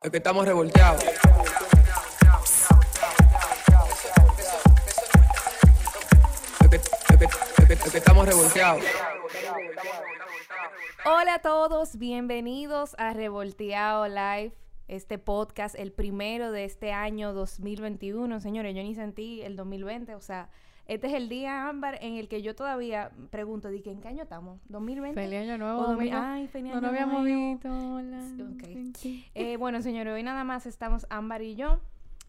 [0.00, 1.02] Es que estamos revolteados.
[7.90, 8.84] Que estamos revolteados.
[11.04, 14.52] Hola a todos, bienvenidos a Revolteado Live,
[14.86, 18.38] este podcast, el primero de este año 2021.
[18.38, 20.48] Señores, yo ni sentí el 2020, o sea,
[20.88, 24.08] este es el día, Ámbar, en el que yo todavía pregunto, ¿de qué en qué
[24.08, 24.58] año estamos?
[24.68, 25.14] ¿2020?
[25.14, 26.32] Feliz año nuevo, O dos mil- amiga.
[26.34, 27.52] Ay, feliz No lo año habíamos nuevo.
[27.52, 27.68] visto.
[27.94, 28.22] Hola.
[28.50, 29.06] Ok.
[29.34, 31.78] Eh, bueno, señores, hoy nada más estamos Ámbar y yo.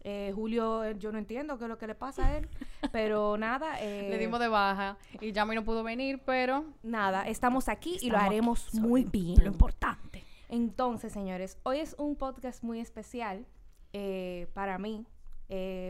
[0.02, 2.48] Eh, Julio, eh, yo no entiendo qué es lo que le pasa a él,
[2.90, 3.78] pero nada.
[3.82, 8.08] eh, Le dimos de baja y Yami no pudo venir, pero Nada, estamos aquí y
[8.10, 9.36] lo haremos aquí, muy bien.
[9.44, 10.24] lo importante.
[10.48, 13.46] Entonces, señores, hoy es un podcast muy especial
[13.92, 15.06] eh, para mí.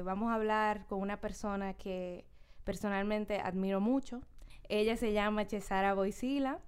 [0.04, 2.24] Vamos a hablar con una persona que
[2.64, 4.20] personalmente admiro mucho.
[4.68, 6.60] Ella se llama Cesara Boisila.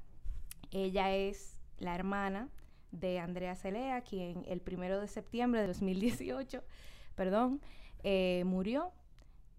[0.70, 2.48] Ella es la hermana
[2.90, 6.62] de Andrea Celea, quien el primero de septiembre de 2018,
[7.14, 7.60] perdón,
[8.02, 8.92] eh, murió.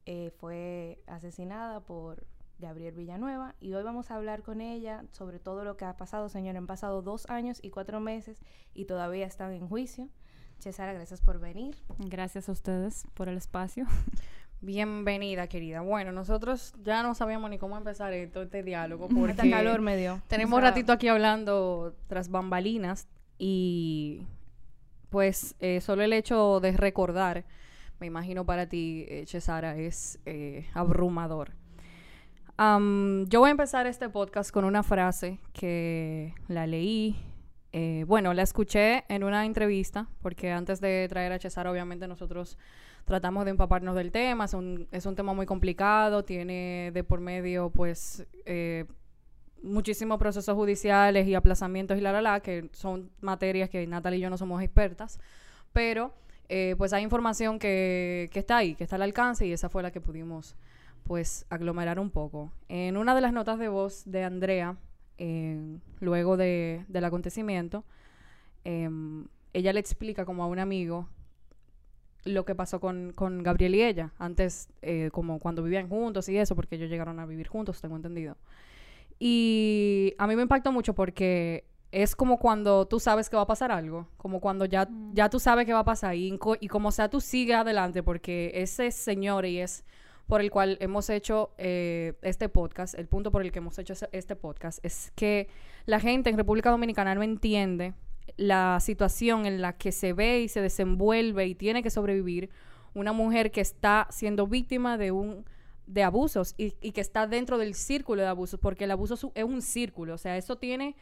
[0.05, 2.25] Eh, fue asesinada por
[2.59, 6.29] Gabriel Villanueva y hoy vamos a hablar con ella sobre todo lo que ha pasado,
[6.29, 6.57] señor.
[6.57, 8.41] Han pasado dos años y cuatro meses
[8.73, 10.09] y todavía están en juicio.
[10.59, 11.75] Cesara, gracias por venir.
[11.97, 13.85] Gracias a ustedes por el espacio.
[14.63, 15.81] bienvenida, querida.
[15.81, 19.97] Bueno, nosotros ya no sabíamos ni cómo empezar esto, este diálogo, porque Hasta calor me
[19.97, 20.21] dio.
[20.27, 24.25] tenemos O sea, ratito aquí hablando tras bambalinas y
[25.09, 27.45] pues eh, solo el hecho de recordar,
[27.99, 31.51] me imagino para ti, eh, Chesara, es eh, abrumador.
[32.57, 37.17] Yo voy a empezar este podcast con una frase que la leí,
[37.73, 42.57] eh, bueno, la escuché en una entrevista, porque antes de traer a Chesara, obviamente nosotros
[43.05, 47.19] tratamos de empaparnos del tema, es un, es un tema muy complicado, tiene de por
[47.19, 48.85] medio, pues, eh,
[49.61, 54.21] muchísimos procesos judiciales y aplazamientos y la, la, la, que son materias que Natalia y
[54.21, 55.19] yo no somos expertas,
[55.71, 56.13] pero
[56.49, 59.81] eh, pues hay información que, que está ahí, que está al alcance y esa fue
[59.81, 60.55] la que pudimos
[61.03, 62.51] pues aglomerar un poco.
[62.69, 64.77] En una de las notas de voz de Andrea,
[65.17, 67.83] eh, luego de, del acontecimiento,
[68.63, 71.07] em, ella le explica como a un amigo
[72.25, 76.37] lo que pasó con, con Gabriel y ella, antes eh, como cuando vivían juntos y
[76.37, 78.37] eso, porque ellos llegaron a vivir juntos, tengo entendido.
[79.19, 83.47] Y a mí me impactó mucho porque es como cuando tú sabes que va a
[83.47, 86.91] pasar algo, como cuando ya, ya tú sabes que va a pasar y, y como
[86.91, 89.85] sea tú sigues adelante porque ese señor y es
[90.25, 93.93] por el cual hemos hecho eh, este podcast, el punto por el que hemos hecho
[94.11, 95.49] este podcast es que
[95.85, 97.93] la gente en República Dominicana no entiende
[98.37, 102.49] la situación en la que se ve y se desenvuelve y tiene que sobrevivir
[102.93, 105.45] una mujer que está siendo víctima de un
[105.85, 109.43] de abusos y, y que está dentro del círculo de abusos, porque el abuso es
[109.43, 110.95] un círculo, o sea, eso tiene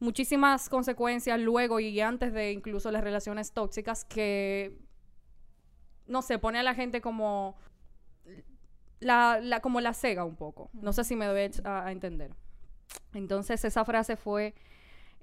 [0.00, 4.78] muchísimas consecuencias luego y antes de incluso las relaciones tóxicas que,
[6.06, 7.56] no sé, pone a la gente como
[9.00, 10.70] la, la, como la cega un poco.
[10.72, 12.34] No sé si me doy a, a entender.
[13.12, 14.54] Entonces esa frase fue,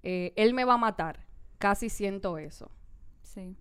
[0.03, 1.25] eh, él me va a matar,
[1.61, 2.71] casi siento eso.
[3.21, 3.55] Sí.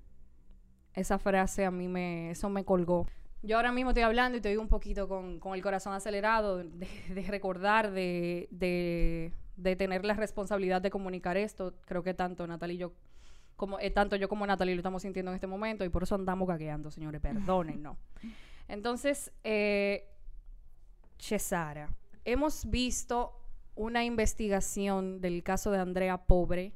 [0.94, 3.06] Esa frase a mí me, eso me colgó.
[3.42, 6.88] Yo ahora mismo estoy hablando y estoy un poquito con, con el corazón acelerado de,
[7.14, 11.74] de recordar, de, de, de tener la responsabilidad de comunicar esto.
[11.86, 12.92] Creo que tanto Natalie y yo,
[13.56, 16.14] como, eh, tanto yo como Natalie lo estamos sintiendo en este momento y por eso
[16.14, 17.98] andamos gagueando, señores, perdonen, no.
[18.68, 20.08] Entonces, eh,
[21.18, 21.90] Chesara,
[22.24, 23.36] hemos visto
[23.74, 26.72] una investigación del caso de Andrea Pobre,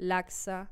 [0.00, 0.70] laxa,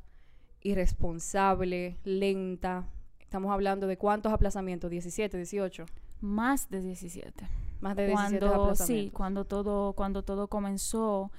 [0.63, 2.89] irresponsable, lenta.
[3.21, 5.87] Estamos hablando de cuántos aplazamientos, 17, 18,
[6.21, 7.47] Más de 17.
[7.81, 8.87] más de 17 Cuando, aplazamientos.
[8.87, 11.31] sí, cuando todo, cuando todo comenzó,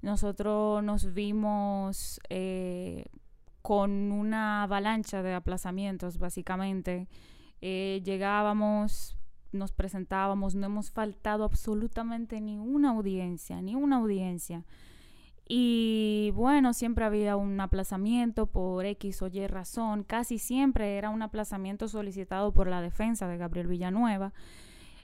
[0.00, 3.06] nosotros nos vimos eh,
[3.60, 7.08] con una avalancha de aplazamientos, básicamente.
[7.60, 9.16] Eh, llegábamos,
[9.50, 14.64] nos presentábamos, no hemos faltado absolutamente ni una audiencia, ni una audiencia.
[15.54, 20.02] Y bueno, siempre había un aplazamiento por X o Y razón.
[20.02, 24.32] Casi siempre era un aplazamiento solicitado por la defensa de Gabriel Villanueva.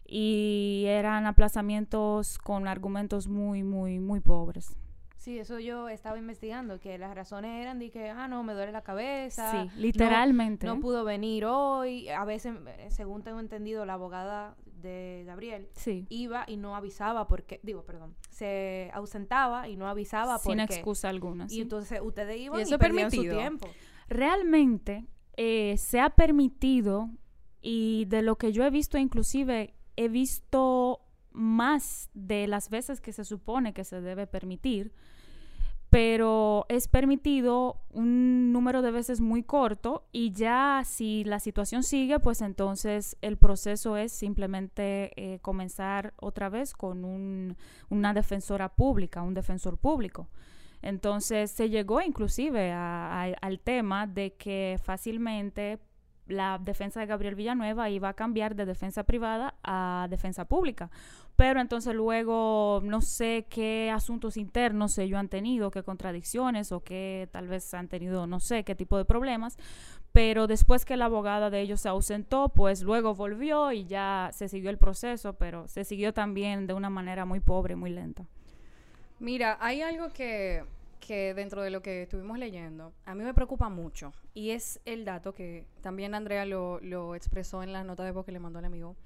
[0.06, 4.75] Y eran aplazamientos con argumentos muy, muy, muy pobres.
[5.19, 8.70] Sí, eso yo estaba investigando, que las razones eran de que, ah, no, me duele
[8.70, 9.50] la cabeza.
[9.50, 10.65] Sí, literalmente.
[10.65, 12.09] No, pudo venir hoy.
[12.09, 17.26] A veces, eh, según tengo entendido, la abogada de Gabriel Sí, iba y no avisaba
[17.26, 20.75] porque, digo, perdón, se ausentaba y no avisaba sin porque...
[20.75, 21.49] excusa alguna.
[21.50, 23.38] Y entonces ustedes iban y, eso perdían su permitido?
[23.38, 23.69] tiempo.
[24.09, 27.11] realmente eh, se ha permitido
[27.61, 30.77] y de lo que yo he visto inclusive he visto
[31.38, 34.93] más de las veces que se supone que se debe permitir
[35.90, 42.20] pero es permitido un número de veces muy corto y ya si la situación sigue,
[42.20, 47.56] pues entonces el proceso es simplemente eh, comenzar otra vez con un-
[47.88, 50.29] una defensora pública, un defensor público.
[50.82, 55.79] Entonces se llegó inclusive al tema de que fácilmente
[56.28, 60.90] la defensa de Gabriel Villanueva iba a cambiar de defensa privada a defensa pública.
[61.36, 67.28] Pero entonces luego no sé qué asuntos internos ellos han tenido, qué contradicciones o qué
[67.30, 69.56] tal vez han tenido, no sé qué tipo de problemas.
[70.12, 74.48] Pero después que la abogada de ellos se ausentó, pues luego volvió y ya se
[74.48, 78.25] siguió el proceso, pero se siguió también de una manera muy pobre, muy lenta.
[79.20, 80.64] Mira, hay algo que,
[80.99, 84.12] que dentro de lo que estuvimos leyendo, a mí me preocupa mucho.
[84.35, 88.25] Y es el dato que también Andrea lo, lo expresó en la nota de voz
[88.25, 88.97] que le mandó al amigo.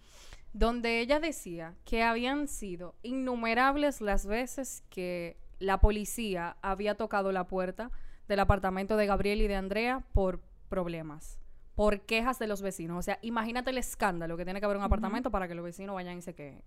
[0.53, 7.47] Donde ella decía que habían sido innumerables las veces que la policía había tocado la
[7.47, 7.91] puerta
[8.29, 11.39] del apartamento de Gabriel y de Andrea por problemas,
[11.74, 12.98] por quejas de los vecinos.
[12.98, 15.94] O sea, imagínate el escándalo que tiene que haber un apartamento para que los vecinos
[15.94, 16.62] vayan y se quejen.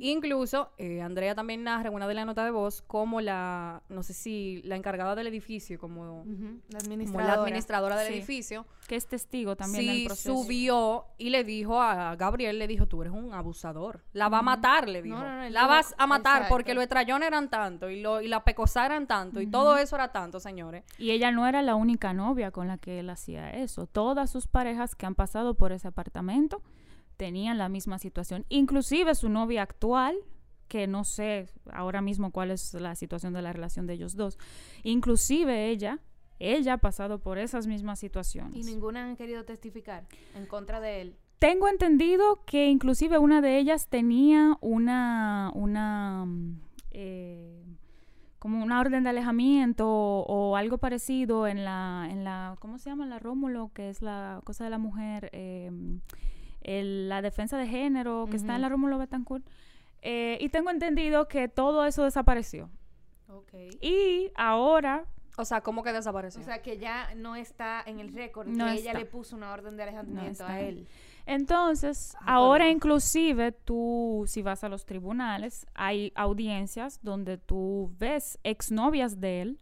[0.00, 4.02] Incluso, eh, Andrea también narra en una de las notas de voz como la, no
[4.02, 7.26] sé si la encargada del edificio, como, La como administradora.
[7.36, 8.14] la administradora del Sí.
[8.14, 10.34] edificio, Que es testigo también del sí proceso.
[10.42, 14.02] subió y le dijo a Gabriel, le dijo, tú eres un abusador.
[14.12, 15.16] La va a matar, le dijo.
[15.16, 16.54] no, no, él la vas a matar exacto.
[16.54, 19.94] porque los estrayones eran tanto y, lo, y la pecosa eran tanto y todo eso
[19.94, 20.82] era tanto, señores.
[20.98, 23.86] Y ella no era la única novia con la que él hacía eso.
[23.86, 26.62] Todas sus parejas que han pasado por ese apartamento
[27.16, 28.46] tenían la misma situación.
[28.48, 30.16] Inclusive su novia actual,
[30.68, 34.38] que no sé ahora mismo cuál es la situación de la relación de ellos dos.
[34.84, 35.98] Inclusive ella,
[36.38, 38.56] ella ha pasado por esas mismas situaciones.
[38.56, 41.16] Y ninguna han querido testificar en contra de él.
[41.38, 46.60] Tengo entendido que inclusive una de ellas tenía una, una, mm,
[46.90, 47.64] eh,
[48.40, 52.90] como una orden de alejamiento o, o algo parecido en la, en la, ¿cómo se
[52.90, 53.06] llama?
[53.06, 55.70] La Rómulo, que es la cosa de la mujer, eh,
[56.62, 59.44] el- la defensa de género que está en la Rómulo Betancourt.
[60.02, 62.70] Eh, y tengo entendido que todo eso desapareció.
[63.28, 63.52] Ok.
[63.80, 65.04] Y ahora
[65.36, 66.40] O sea, ¿cómo que desapareció?
[66.40, 69.52] O sea, que ya no está en el récord No que ella le puso una
[69.52, 70.88] orden de alejamiento a él.
[71.34, 72.76] Entonces, Ah, ahora bueno.
[72.76, 79.60] inclusive tú, si vas a los tribunales, hay audiencias donde tú ves exnovias de él,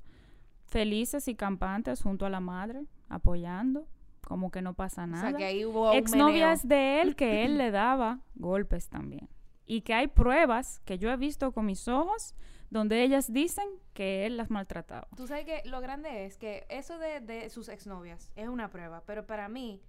[0.67, 3.87] felices y campantes junto a la madre, apoyando,
[4.23, 5.29] como que no pasa O nada.
[5.31, 6.79] sea, que ahí hubo un Exnovias meneo.
[6.79, 9.29] de él que él le daba golpes también.
[9.67, 12.35] Y que hay pruebas que yo he visto con mis ojos
[12.71, 15.07] donde ellas dicen que él las maltrataba.
[15.17, 19.03] Tú sabes que lo grande es que eso de, de sus exnovias es una prueba,
[19.07, 19.83] pero para mí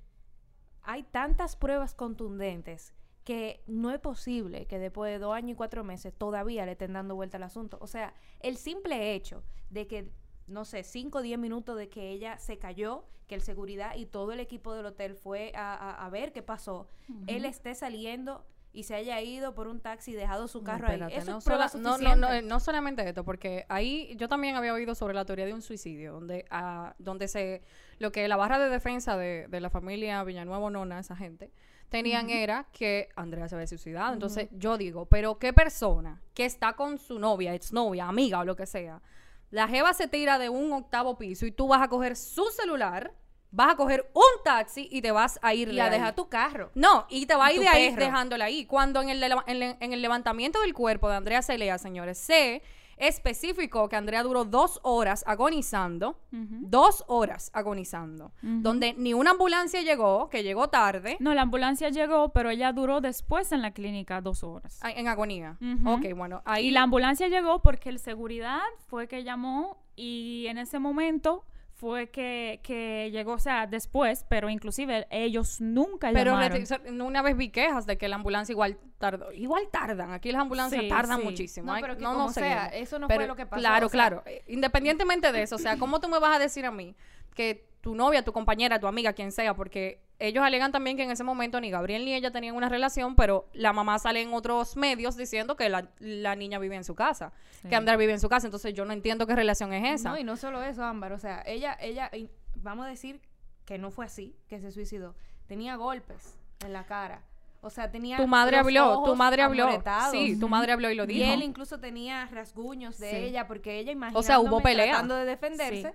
[0.91, 2.93] hay tantas pruebas contundentes
[3.23, 6.93] que no es posible que después de dos años y cuatro meses todavía le estén
[6.93, 7.77] dando vuelta al asunto.
[7.79, 10.09] O sea, el simple hecho de que,
[10.47, 14.07] no sé, cinco o diez minutos de que ella se cayó, que el seguridad y
[14.07, 16.87] todo el equipo del hotel fue a, a- a ver qué pasó,
[17.27, 21.13] él esté saliendo y se haya ido por un taxi y dejado su carro espérate,
[21.15, 21.19] ahí.
[21.19, 24.55] Eso no, es sola- no, no, no, eh, no solamente esto, porque ahí yo también
[24.55, 27.61] había oído sobre la teoría de un suicidio, donde, ah, donde se
[27.97, 31.51] lo que la barra de defensa de, de la familia Villanueva Nona, esa gente,
[31.89, 34.13] tenían era que Andrea se había suicidado.
[34.13, 38.55] Entonces yo digo, pero qué persona que está con su novia, exnovia, amiga o lo
[38.55, 39.01] que sea,
[39.49, 43.13] la jeva se tira de un octavo piso y tú vas a coger su celular,
[43.51, 46.29] vas a coger un taxi y te vas a ir y de a dejar tu
[46.29, 46.71] carro.
[46.75, 48.65] No, y te va a ir de ahí dejándola ahí.
[48.65, 52.61] Cuando en el, en, en el levantamiento del cuerpo de Andrea Celea, señores, se
[52.99, 60.29] especificó que Andrea duró dos horas agonizando, dos horas agonizando, donde ni una ambulancia llegó,
[60.29, 64.43] que llegó tarde, No, la ambulancia llegó, pero ella duró después en la clínica dos
[64.43, 64.79] horas.
[64.83, 65.57] en agonía.
[65.85, 66.67] Ok, bueno, ahí...
[66.67, 71.45] Y la ambulancia llegó porque el seguridad fue que llamó y en ese momento
[71.79, 76.57] fue que, que llegó, o sea, después, pero inclusive ellos nunca pero llamaron.
[76.65, 79.31] reti- una vez vi quejas de que la ambulancia igual tardó.
[79.31, 80.11] Igual tardan.
[80.11, 81.23] Aquí las ambulancias Sí, tardan sí.
[81.23, 81.67] muchísimo.
[81.67, 82.87] No, Ay, pero que no como nos sea, seguimos.
[82.89, 83.61] eso no Pero, fue lo que pasó.
[83.61, 84.23] Claro, o sea, claro.
[84.25, 86.95] Eh, Independientemente de eso, o sea, ¿cómo tú me vas a decir a mí
[87.33, 91.11] que tu novia, tu compañera, tu amiga, quien sea, porque ellos alegan también que en
[91.11, 94.75] ese momento ni Gabriel ni ella tenían una relación, pero la mamá sale en otros
[94.75, 97.31] medios diciendo que la, la niña vive en su casa,
[97.61, 97.69] Sí.
[97.69, 100.09] que Andrea vive en su casa, entonces yo no entiendo qué relación es esa.
[100.09, 101.13] No, y no solo eso, Ámbar.
[101.13, 103.21] O sea, ella, ella, y vamos a decir
[103.65, 105.15] que no fue así, que se suicidó.
[105.47, 107.21] Tenía golpes en la cara.
[107.61, 108.15] O sea, tenía.
[108.17, 109.67] tu madre los habló, tu madre habló.
[110.11, 111.33] Sí, tu madre habló y lo Y dijo.
[111.33, 113.15] él incluso tenía rasguños de Sí.
[113.17, 114.85] ella, porque ella O sea, hubo pelea.
[114.87, 115.93] tratando de defenderse.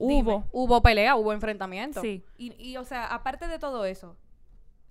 [0.00, 0.44] Hubo.
[0.52, 2.00] Hubo pelea, hubo enfrentamiento.
[2.00, 2.24] Sí.
[2.38, 4.16] Y, y, o sea, aparte de todo eso,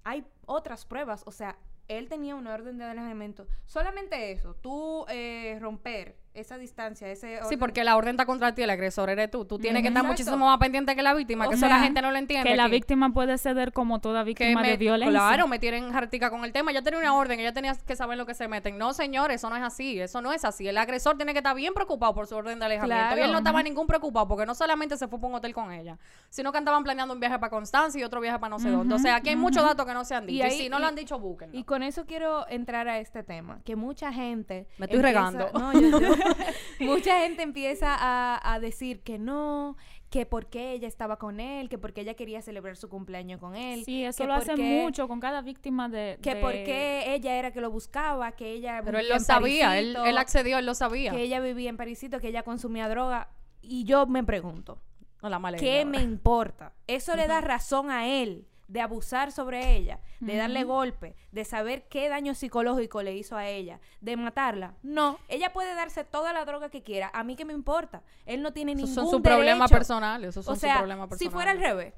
[0.04, 1.24] hay otras pruebas.
[1.25, 3.48] O sea, él tenía una orden de alejamiento.
[3.66, 8.53] Solamente eso, tú eh, romper esa distancia, ese Sí, orden- porque la orden está contra
[8.55, 9.46] ti, el agresor eres tú.
[9.46, 10.13] Tú tienes que estar Exacto.
[10.24, 12.50] muchísimo más pendiente que la víctima, O que eso sea, la gente no lo entiende.
[12.50, 15.12] Que la víctima puede ceder como toda víctima me, de violencia.
[15.19, 16.72] Claro, me tienen jartica con el tema.
[16.72, 18.77] Ya tenía una orden, ella tenía que saber lo que se meten.
[18.77, 20.00] No, señor, eso no es así.
[20.00, 20.67] Eso no es así.
[20.67, 23.01] El agresor tiene que estar bien preocupado por su orden de alejamiento.
[23.05, 23.22] Claro.
[23.22, 25.72] Y él no estaba ningún preocupado porque no solamente se fue para un hotel con
[25.72, 25.98] ella,
[26.29, 28.96] sino que andaban planeando un viaje para Constancia y otro viaje para no sé dónde.
[28.96, 30.38] O sea, aquí hay muchos datos que no se han dicho.
[30.38, 31.58] Y, ahí- si no lo han dicho, búsquenlo.
[31.58, 34.67] Y con eso quiero entrar a este tema, que mucha gente...
[34.77, 35.50] Me estoy regando.
[35.60, 36.15] No, yo- yo-
[36.80, 39.76] mucha gente empieza a, a decir que no,
[40.10, 43.84] que porque ella estaba con él, que porque ella quería celebrar su cumpleaños con él.
[43.86, 46.18] Sí, eso que lo hace porque- mucho con cada víctima de...
[46.22, 49.78] Que de- porque ella era que lo buscaba, que ella Pero él lo en sabía,
[49.78, 51.12] él, Parisito, él accedió, él lo sabía.
[51.12, 53.30] que ella vivía en Parisito, que ella consumía droga.
[53.62, 54.82] Y yo me pregunto,
[55.22, 56.74] No, la ¿qué me importa?
[56.88, 61.88] ¿Eso le da razón a él de abusar sobre ella, de darle golpe, de saber
[61.90, 64.76] qué daño psicológico le hizo a ella, de matarla?
[64.84, 67.10] No, ella puede darse toda la droga que quiera.
[67.14, 68.04] A mí qué me importa.
[68.26, 69.76] Él no tiene Esos ningún son sus problemas derecho.
[69.80, 70.30] personales.
[70.30, 71.94] Esos son O sus sea, problemas si fuera al revés.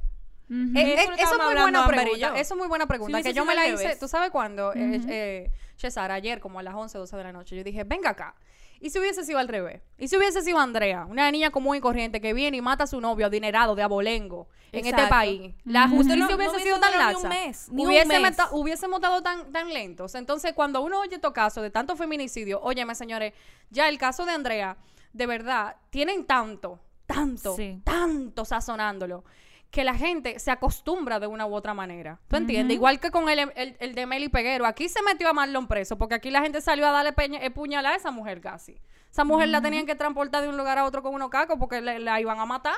[0.50, 2.28] Eh, Eso eh, lo eso es muy buena pregunta.
[2.40, 3.18] Eso es muy buena pregunta.
[3.18, 4.00] Sí, que sí, yo sí, me la hice, revés.
[4.00, 7.56] tú sabes cuándo, eh, eh, Cesar, ayer como a las 11, 12 de la noche,
[7.56, 8.36] yo dije, venga acá.
[8.84, 9.82] ¿Y si hubiese sido al revés?
[10.00, 12.88] ¿Y si hubiese sido Andrea, una niña común y corriente que viene y mata a
[12.88, 15.54] su novio adinerado de abolengo en este país?
[15.66, 17.46] La justicia No- no hubiese hubiese sido tan durado ni un laxa.
[17.48, 18.22] mes, ni un hubiese mes.
[18.22, 20.16] meta- hubiésemos estado tan, tan lentos.
[20.16, 23.34] Entonces, cuando uno oye estos casos de tanto feminicidio, óyeme, señores,
[23.70, 24.78] ya el caso de Andrea,
[25.14, 27.80] de verdad, tienen tanto, tanto, Sí.
[27.84, 29.24] tanto sazonándolo
[29.72, 32.20] que la gente se acostumbra de una u otra manera.
[32.28, 32.76] ¿Tú entiendes?
[32.76, 34.66] Igual que con el, el, el de Meli Peguero.
[34.66, 37.50] Aquí se metió a Marlon preso porque aquí la gente salió a darle peña, eh,
[37.52, 38.78] puñalada a esa mujer casi.
[39.10, 41.80] Esa mujer la tenían que transportar de un lugar a otro con unos cacos porque
[41.82, 42.76] le- la iban a matar.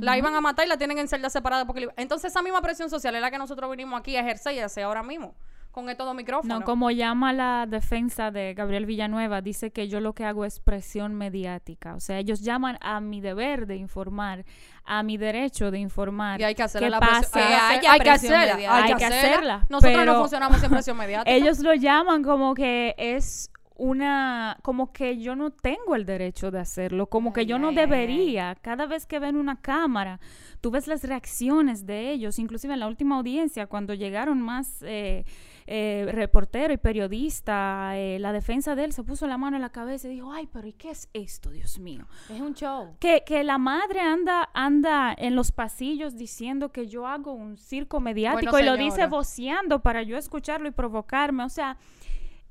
[0.00, 2.62] La iban a matar y la tienen en celda separada porque le- Entonces esa misma
[2.62, 5.34] presión social es la que nosotros vinimos aquí a ejercer y a hacer ahora mismo
[5.76, 6.60] con estos dos micrófonos.
[6.60, 10.58] No, como llama la defensa de Gabriel Villanueva, dice que yo lo que hago es
[10.58, 11.94] presión mediática.
[11.94, 14.46] O sea, ellos llaman a mi deber de informar,
[14.86, 16.40] a mi derecho de informar.
[16.40, 17.20] Y hay que hacerle ¿Qué la presión.
[17.24, 17.68] pasa?
[17.68, 18.54] hay que haya hay que hacerla.
[18.54, 18.74] mediática.
[18.74, 19.26] Hay que Hay que hacerla.
[19.28, 21.30] hacerla, Nosotros no funcionamos sin presión mediática.
[21.36, 26.58] Ellos lo llaman como que es una, como que yo no tengo el derecho de
[26.60, 27.86] hacerlo, como que Ay, yo no ay, ay, ay.
[27.90, 28.54] debería.
[28.62, 30.20] Cada vez que ven una cámara,
[30.62, 35.24] tú ves las reacciones de ellos, inclusive en la última audiencia, cuando llegaron más eh,
[35.68, 39.70] eh, reportero y periodista, eh, la defensa de él se puso la mano en la
[39.70, 42.06] cabeza y dijo, ay, pero ¿y qué es esto, Dios mío?
[42.30, 42.96] Es un show.
[43.00, 47.98] Que, que la madre anda, anda en los pasillos diciendo que yo hago un circo
[47.98, 51.44] mediático Bueno, y lo dice voceando para yo escucharlo y provocarme.
[51.44, 51.76] O sea,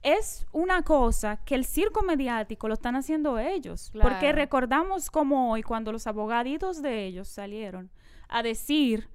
[0.04, 3.92] es una cosa que el circo mediático lo están haciendo ellos.
[4.02, 7.90] Porque recordamos como hoy, cuando los abogaditos de ellos salieron
[8.28, 9.10] a decir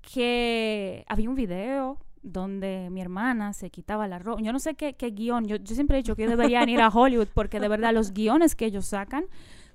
[0.00, 4.42] que había un video donde mi hermana se quitaba la ropa.
[4.42, 5.46] Yo no sé qué, qué guion.
[5.46, 8.56] Yo, yo siempre he dicho que deberían ir a Hollywood porque de verdad los guiones
[8.56, 9.26] que ellos sacan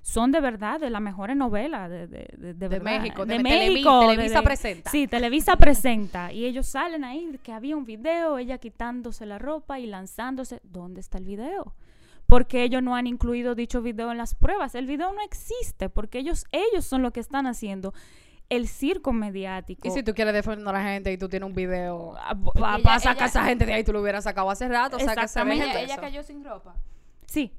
[0.02, 3.00] son de verdad de la mejor novela de, de, de, de verdad.
[3.02, 4.00] México, de Televi- México.
[4.08, 4.90] Televisa presenta.
[4.90, 6.32] Sí, Televisa presenta.
[6.32, 10.60] Y ellos salen ahí que había un video, ella quitándose la ropa y lanzándose.
[10.64, 11.74] ¿Dónde está el video?
[12.26, 14.74] Porque ellos no han incluido dicho video en las pruebas.
[14.74, 17.92] El video no existe porque ellos, ellos son los que están haciendo
[18.50, 19.86] el circo mediático.
[19.88, 22.76] Y si tú quieres defender a la gente y tú tienes un video Ah, para
[22.78, 24.96] ella- sacar a esa gente de ahí, tú lo hubieras sacado hace rato.
[24.96, 25.82] O sea, que se Exactamente.
[25.84, 26.74] Ella, cayó sin ropa.
[27.26, 27.52] Sí,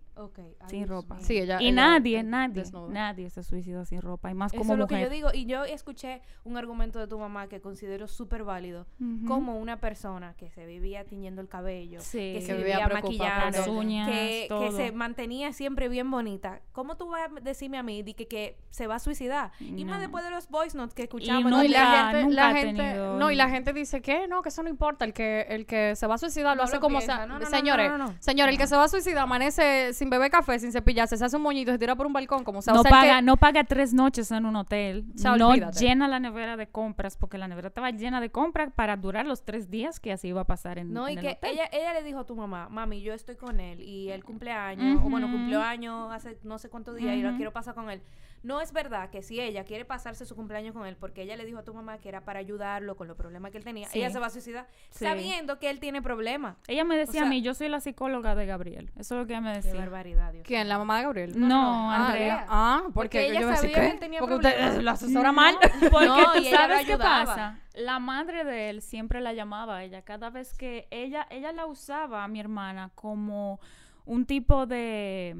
[0.67, 1.15] Sin ropa.
[1.15, 1.23] mío.
[1.25, 1.61] Sí, ella.
[1.61, 2.91] y ella- nadie, nadie, desnuda.
[2.93, 4.29] nadie se suicida sin ropa.
[4.31, 5.07] Y más Eso como es lo que mujer.
[5.09, 5.29] yo digo.
[5.33, 8.85] Y yo escuché un argumento de tu mamá que considero súper válido.
[9.27, 12.17] Como una persona que se vivía tiñendo el cabello, Sí.
[12.17, 16.09] que Que se vivía vivía preocupada maquillando, Las uñas, que, que se mantenía siempre bien
[16.11, 16.61] bonita.
[16.71, 19.51] ¿Cómo tú vas a decirme a mí de que, que se va a suicidar?
[19.59, 21.49] Y más después de los voice notes que escuchamos.
[21.51, 24.27] No, y la gente, nunca la ha gente, tenido- no, y la gente dice que
[24.27, 26.63] no, que eso no importa, el que, el que se va a suicidar lo No
[26.65, 27.25] hace lo como sea.
[27.25, 28.15] No, no, no, señores, no, no, no.
[28.19, 31.35] señores, el que se va a suicidar amanece sin beber café, sin cepillarse, se hace
[31.37, 32.73] un moñito, se tira por un balcón, como sea.
[32.75, 35.05] no o sea, paga, que- no paga tres noches en un hotel.
[35.15, 35.79] O sea, no olvídate.
[35.79, 39.43] llena la nevera de compras, porque la nevera estaba llena de compras para durar los
[39.43, 41.51] tres días que así iba a pasar en, No, y en el que hotel.
[41.53, 45.01] ella, ella le dijo a tu mamá, mami, yo estoy con él y él cumpleaños,
[45.03, 48.01] o bueno, cumplió años hace no sé cuántos días y lo quiero pasar con él.
[48.43, 51.45] No es verdad que si ella quiere pasarse su cumpleaños con él, porque ella le
[51.45, 53.99] dijo a tu mamá que era para ayudarlo con los problemas que él tenía, Sí.
[53.99, 55.05] ella se va a suicidar Sí.
[55.05, 56.57] sabiendo que él tiene problemas.
[56.67, 58.89] Ella me decía sea- a mí, yo soy la psicóloga de Gabriel.
[58.97, 59.75] Eso es lo que ella me Qué decía.
[59.79, 60.43] barbaridad, Dios.
[60.47, 60.67] ¿Quién?
[60.69, 61.39] ¿La mamá de Gabriel?
[61.39, 62.45] No, no, Andrea.
[62.49, 63.89] Ah, porque, Porque ella yo sabía que ¿qué?
[63.91, 64.83] él tenía Porque usted problemas.
[64.83, 65.55] lo asesora mal.
[65.91, 67.59] Porque No, tú y ella lo sabes qué pasa.
[67.75, 70.01] La madre de él siempre la llamaba a ella.
[70.01, 73.59] Cada vez que ella, ella la usaba a mi hermana como
[74.05, 75.35] un tipo de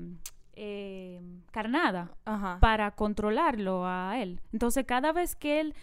[0.55, 2.57] eh, carnada Ajá.
[2.59, 4.41] para controlarlo a él.
[4.53, 5.73] Entonces, cada vez que él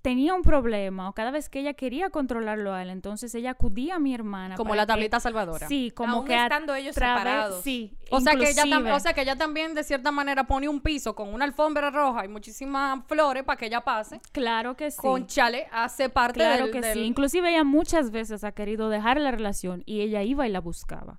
[0.00, 3.96] tenía un problema o cada vez que ella quería controlarlo a él, entonces ella acudía
[3.96, 4.54] a mi hermana.
[4.54, 5.66] Como la que- tablita salvadora.
[5.66, 7.62] Sí, como Aún que a estando ellos separados.
[7.64, 8.92] Sí, O sea, que ella tam- inclusive.
[8.92, 12.24] o sea que ella también de cierta manera pone un piso con una alfombra roja
[12.24, 14.20] y muchísimas flores para que ella pase.
[14.32, 14.98] claro que sí.
[14.98, 17.00] Con chale hace parte Claro del- que del- sí.
[17.04, 21.18] Inclusive ella muchas veces ha querido dejar la relación y ella iba y la buscaba.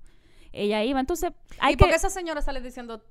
[0.52, 3.02] Ella iba, entonces hay y que porque esa señora sale diciendo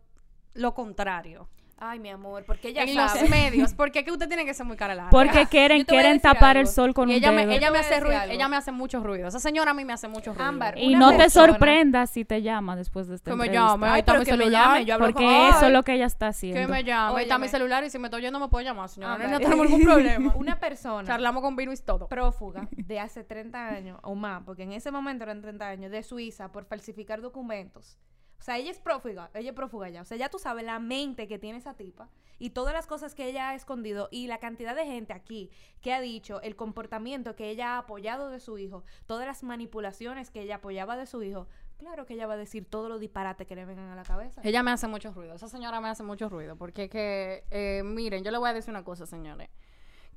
[0.54, 1.50] lo contrario.
[1.82, 3.22] Ay, mi amor, porque ella en sabe.
[3.22, 5.12] los medios, porque es que usted tiene que ser muy cara larga.
[5.12, 8.22] porque quieren quieren tapar el sol con Y un ella me, ella me hace ruido,
[8.30, 9.28] ella me hace mucho ruido.
[9.30, 10.46] Esa señora a mí me hace mucho ruido.
[10.46, 13.88] Ámbar, y no te persona- sorprenda si te llama después de esta Que me llame,
[13.88, 14.64] ahí está mi que me celular.
[14.68, 16.60] llame, yo hablo Porque con- eso es lo que ella está haciendo.
[16.60, 18.90] Que me llame, ahí está mi celular y si me estoy oyendo me puede llamar,
[18.90, 19.14] señora.
[19.14, 19.30] Ámbar.
[19.30, 20.34] No tenemos ningún problema.
[20.36, 22.08] Una persona Charlamos con vino y todo.
[22.10, 26.04] prófuga de hace 30 años o más, porque en ese momento eran 30 años, de
[26.04, 27.98] Suiza por falsificar documentos.
[28.40, 30.02] O sea, ella es prófuga, ella es prófuga ya.
[30.02, 33.14] O sea, ya tú sabes la mente que tiene esa tipa y todas las cosas
[33.14, 35.50] que ella ha escondido y la cantidad de gente aquí
[35.82, 40.32] que ha dicho el comportamiento que ella ha apoyado de su hijo, todas las manipulaciones
[40.32, 41.48] que ella apoyaba de su hijo.
[41.78, 44.42] Claro que ella va a decir todos los disparates que le vengan a la cabeza.
[44.44, 45.34] Ella me hace mucho ruido.
[45.34, 46.58] Esa señora me hace mucho ruido.
[46.58, 49.50] Porque que, eh, miren, yo le voy a decir una cosa, señores.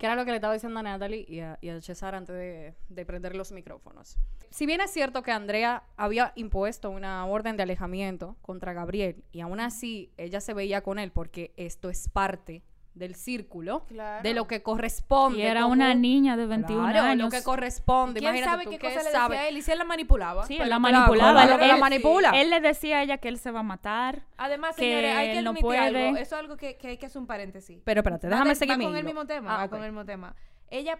[0.03, 3.07] Que era lo que le estaba diciendo a Natalie y a, y César antes de
[3.07, 4.19] prender los micrófonos.
[4.51, 9.43] Si bien es cierto que Andrea había impuesto una orden de alejamiento contra Gabriel y
[9.43, 14.23] aún así ella se veía con él porque esto es parte del círculo Claro.
[14.23, 15.39] de lo que corresponde.
[15.39, 17.25] Y era como- una niña de 21 Claro, años.
[17.25, 18.21] lo que corresponde.
[18.21, 19.35] ¿Quién Imagínate sabe tú, qué ¿qué cosa le sabe?
[19.37, 19.57] decía a él?
[19.57, 20.47] Y si él la manipulaba.
[20.47, 21.33] Sí, él la claro, manipulaba.
[21.33, 22.31] claro Él- que la él- manipula.
[22.35, 24.23] Él le decía a ella que él se va a matar.
[24.37, 25.93] Además, que señores, hay que él no admitir algo.
[25.99, 26.09] puede.
[26.11, 27.81] Eso es algo que, que hay que hacer un paréntesis.
[27.85, 29.71] Pero espérate, Va déjame de- seguir va mi con el mismo tema, Ah, va ok.
[29.71, 30.35] con el mismo tema.
[30.71, 30.99] Ella,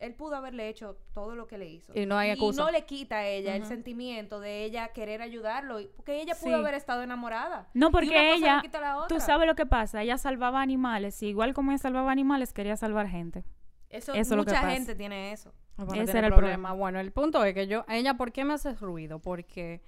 [0.00, 1.92] él pudo haberle hecho todo lo que le hizo.
[1.98, 2.62] Y no hay excusa.
[2.64, 6.54] no le quita a ella el sentimiento de ella querer ayudarlo, y- porque ella pudo
[6.56, 6.60] Sí.
[6.60, 7.68] haber estado enamorada.
[7.74, 10.18] No, Y una porque cosa ella, no quita la tú sabes lo que pasa, ella
[10.18, 13.44] salvaba animales, y igual como ella salvaba animales, quería salvar gente.
[13.90, 14.72] Eso, eso es lo que mucha pasa.
[14.74, 15.52] gente tiene eso.
[15.76, 16.72] Bueno, Ese tiene era el problema.
[16.72, 19.18] Bueno, el punto es que yo, ella, ¿por qué me hace ruido?
[19.20, 19.80] Porque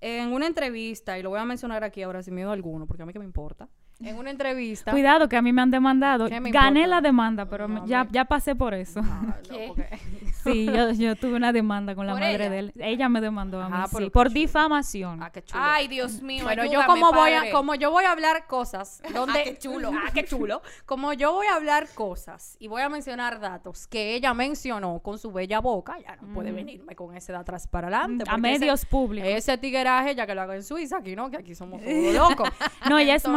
[0.00, 3.06] en una entrevista, y lo voy a mencionar aquí ahora sin miedo alguno, porque a
[3.06, 3.68] mí que me importa,
[4.04, 4.90] en una entrevista...
[4.90, 6.28] Cuidado que a mí me han demandado.
[6.28, 6.96] ¿Qué me Gané importa?
[6.96, 9.00] la demanda, pero No, me- ya, ya pasé por eso.
[9.04, 9.64] Ah, no, ¿Qué?
[9.68, 9.98] porque-
[10.42, 12.50] Sí, yo, yo tuve una demanda con la ¿Por madre ella?
[12.50, 12.72] de él.
[12.80, 15.22] Ella me demandó a mí, Ah, sí, por difamación.
[15.22, 15.62] Ah, qué chulo.
[15.64, 19.38] Ay, Dios mío, Pero yo como voy a, como yo voy a hablar cosas donde
[19.38, 19.92] Ah, qué chulo.
[19.94, 20.60] ah, qué chulo.
[20.84, 25.16] Como yo voy a hablar cosas y voy a mencionar datos que ella mencionó con
[25.16, 28.24] su bella boca, ya no puede venirme con ese de atrás para adelante.
[28.28, 29.28] a medios ese, públicos.
[29.30, 32.48] ese tigueraje ya que lo haga en Suiza, aquí no, que aquí somos todos locos.
[32.90, 33.32] no, ella es Entonces,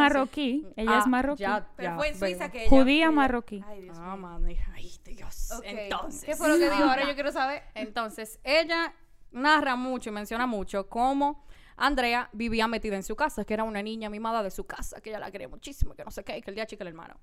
[0.62, 0.82] marroquí.
[0.82, 1.42] Ella ah, es marroquí.
[1.42, 2.70] ya, Pero ya, fue en Suiza que ella...
[2.70, 3.64] Judía marroquí.
[3.68, 4.40] Ay, Dios Ah,
[4.74, 5.62] ay, Dios.
[5.64, 6.24] Entonces.
[6.24, 6.84] ¿Qué fue lo que dijo?
[6.84, 7.64] Ahora yo quiero saber.
[7.74, 8.94] Entonces, ella
[9.32, 11.46] narra mucho y menciona mucho cómo
[11.78, 15.10] Andrea vivía metida en su casa, que era una niña mimada de su casa, que
[15.10, 17.20] ella la quería muchísimo, que no sé qué, y que el día chica el hermano.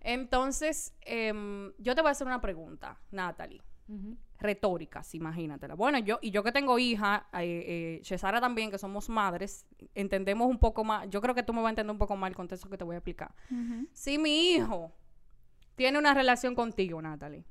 [0.00, 3.62] Entonces, em, yo te voy a hacer una pregunta, Natalie.
[4.40, 5.74] Retóricas, imagínatela.
[5.74, 10.46] Bueno, yo, y yo que tengo hija, eh, eh, Cesara también, que somos madres, entendemos
[10.48, 12.36] un poco más, yo creo que tú me vas a entender un poco más el
[12.36, 13.34] contexto que te voy a explicar.
[13.92, 14.92] Si mi hijo
[15.74, 17.44] tiene una relación contigo, Natalie,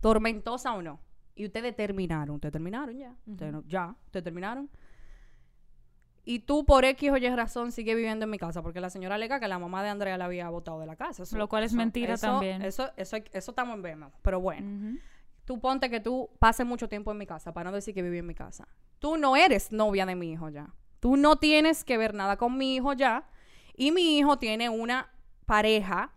[0.00, 1.00] tormentosa o no,
[1.34, 4.70] y ustedes terminaron, ustedes terminaron ya, ustedes no- ya, ustedes terminaron.
[6.28, 9.14] Y tú por X o Y razón sigue viviendo en mi casa, porque la señora
[9.14, 11.22] alega que la mamá de Andrea la había botado de la casa.
[11.22, 12.62] Eso- Lo cual es eso- mentira eso- también.
[12.62, 14.98] Eso, eso, eso estamos en vemos, pero bueno.
[15.46, 18.18] Tú ponte que tú pases mucho tiempo en mi casa, para no decir que viví
[18.18, 18.68] en mi casa.
[18.98, 20.74] Tú no eres novia de mi hijo ya.
[21.00, 23.24] Tú no tienes que ver nada con mi hijo ya.
[23.76, 25.08] Y mi hijo tiene una
[25.46, 26.10] pareja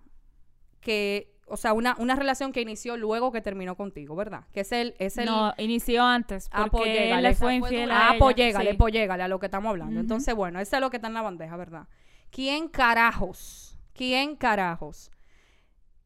[0.81, 4.45] que, o sea, una, una relación que inició luego que terminó contigo, ¿verdad?
[4.51, 4.95] Que es el...
[4.97, 8.19] Es el No, inició antes, Ah, porque pues él le fue infiel a Ah, ella.
[8.19, 8.77] pues sí.
[8.77, 9.99] pues a lo que estamos hablando.
[9.99, 11.87] Entonces, bueno, eso es lo que está en la bandeja, ¿verdad?
[12.31, 13.77] ¿Quién carajos?
[13.93, 15.11] ¿Quién carajos?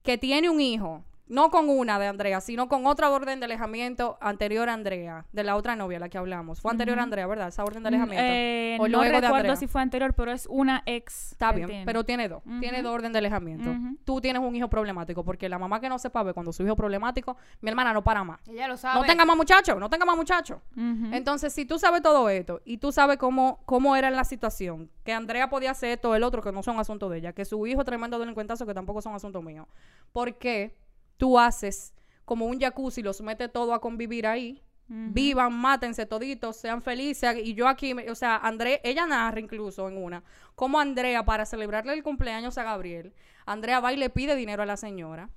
[0.01, 4.17] Que tiene un hijo, no con una de Andrea, sino con otra orden de alejamiento
[4.21, 6.61] anterior a Andrea, de la otra novia, la que hablamos.
[6.61, 7.03] Fue anterior a.
[7.03, 7.47] Andrea, ¿verdad?
[7.47, 8.23] Esa orden de Mm, alejamiento.
[8.25, 9.55] eh, o no luego de recuerdo Andrea.
[9.55, 11.31] si fue anterior, pero es una ex.
[11.31, 11.85] Está bien, tiene.
[11.85, 12.43] pero tiene dos.
[12.59, 13.75] Tiene dos orden de alejamiento.
[14.05, 16.73] Tú tienes un hijo problemático, porque la mamá que no sepa ver cuando su hijo
[16.73, 18.39] es problemático, mi hermana no para más.
[18.47, 18.99] Ella lo sabe.
[18.99, 20.59] No tenga más muchachos, no tenga más muchachos.
[21.11, 25.13] Entonces, si tú sabes todo esto y tú sabes cómo, cómo era la situación, que
[25.13, 27.81] Andrea podía hacer esto, el otro, que no son asuntos de ella, que su hijo
[27.81, 29.65] es tremendo delincuentazo, que tampoco son asuntos míos,
[30.11, 30.75] ¿por qué
[31.17, 31.93] tú haces
[32.25, 34.61] como un jacuzzi, los metes todo a convivir ahí?
[35.13, 37.37] Vivan, mátense toditos, sean felices.
[37.43, 40.23] Y yo aquí, me- o sea, Andrea, ella narra incluso en una,
[40.55, 43.13] como Andrea, para celebrarle el cumpleaños a Gabriel,
[43.45, 45.29] Andrea va y le pide dinero a la señora.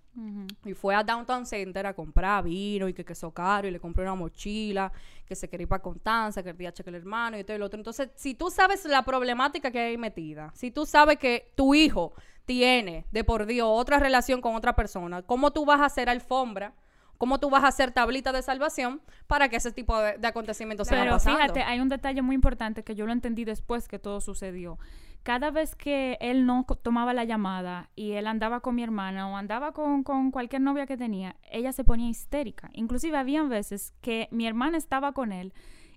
[0.65, 4.03] Y fue a Downtown Center a comprar vino y que queso caro y le compré
[4.03, 4.91] una mochila,
[5.27, 7.79] que se quería ir para Constanza, que quería cheque el hermano y todo el otro.
[7.79, 12.15] Entonces, si tú sabes la problemática que hay metida, si tú sabes que tu hijo
[12.47, 16.73] tiene de por Dios otra relación con otra persona, ¿cómo tú vas a hacer alfombra?
[17.19, 20.89] ¿Cómo tú vas a hacer tablita de salvación para que ese tipo de, de acontecimientos
[20.89, 21.39] Pero pasando?
[21.39, 24.79] fíjate, hay un detalle muy importante que yo lo entendí después que todo sucedió.
[25.23, 29.37] Cada vez que él no tomaba la llamada y él andaba con mi hermana o
[29.37, 32.69] andaba con, con cualquier novia que tenía, ella se ponía histérica.
[32.75, 35.55] Inclusive habían veces que mi hermana estaba con él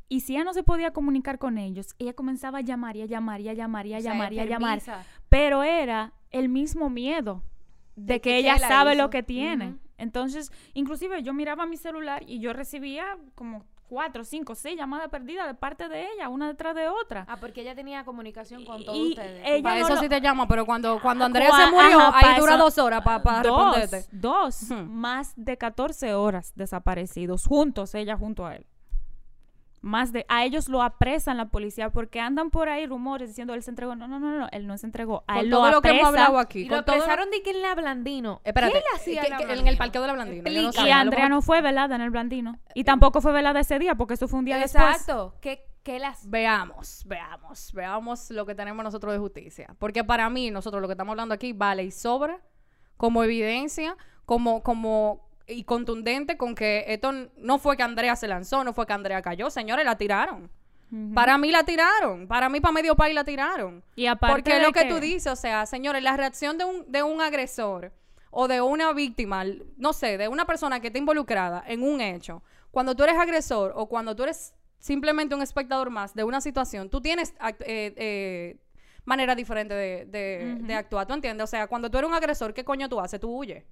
[0.08, 3.06] y si ella no se podía comunicar con ellos, ella comenzaba a llamar y a
[3.06, 4.82] llamar y a llamar y a llamar y a llamar.
[5.30, 7.44] Pero era el mismo miedo
[7.96, 9.04] de, De que, que ella ¿qué la sabe hizo?
[9.04, 9.76] lo que tiene.
[9.98, 15.48] Entonces, inclusive yo miraba mi celular y yo recibía como cuatro, cinco, seis llamadas perdidas
[15.48, 17.26] de parte de ella, una detrás de otra.
[17.28, 19.42] Ah, porque ella tenía comunicación con todos y ustedes.
[19.46, 22.00] ella Para no eso lo- sí te llama, pero cuando, cuando Andrea Cua- se murió,
[22.00, 24.06] ajá, ahí dura eso- dos horas para dos, responderte.
[24.16, 28.66] dos, más de 14 horas desaparecidos, juntos, ella junto a él.
[29.82, 33.64] Más de, a ellos lo apresan la policía porque andan por ahí rumores diciendo él
[33.64, 33.96] se entregó.
[33.96, 35.24] No, no, no, no, él no se entregó.
[35.28, 36.60] A Con él todo lo lo que hemos hablado aquí.
[36.60, 38.42] y lo con lo- apresaron de que en la Blandino.
[38.44, 40.44] Espérate, ¿Qué él hacía que- en la que- en el parqueo de la Blandino.
[40.44, 42.60] no Y lo Andrea mejor- no fue velada en el Blandino.
[42.74, 44.84] Y tampoco fue velada ese día porque eso fue un día después.
[44.84, 45.36] Exacto.
[45.40, 46.30] ¿Qué, qué él hacía?
[46.30, 49.74] Veamos, veamos, veamos lo que tenemos nosotros de justicia.
[49.80, 52.42] Porque para mí, nosotros lo que estamos hablando aquí vale y sobra
[52.98, 58.64] como evidencia, como, como y contundente con que esto no fue que Andrea se lanzó,
[58.64, 60.50] no fue que Andrea cayó, señores, la tiraron.
[61.14, 63.84] Para mí la tiraron, para mí para medio país la tiraron.
[63.96, 66.92] Y aparte Porque de lo que, tú dices, o sea, señores, la reacción de un,
[66.92, 67.92] de un agresor
[68.32, 69.44] o de una víctima,
[69.78, 73.72] no sé, de una persona que está involucrada en un hecho, cuando tú eres agresor
[73.76, 78.58] o cuando tú eres simplemente un espectador más de una situación, tú tienes eh, eh,
[79.06, 81.44] manera diferente de, de- de actuar, ¿tú entiendes?
[81.44, 83.20] O sea, cuando tú eres un agresor, ¿qué coño tú haces?
[83.20, 83.64] Tú huyes,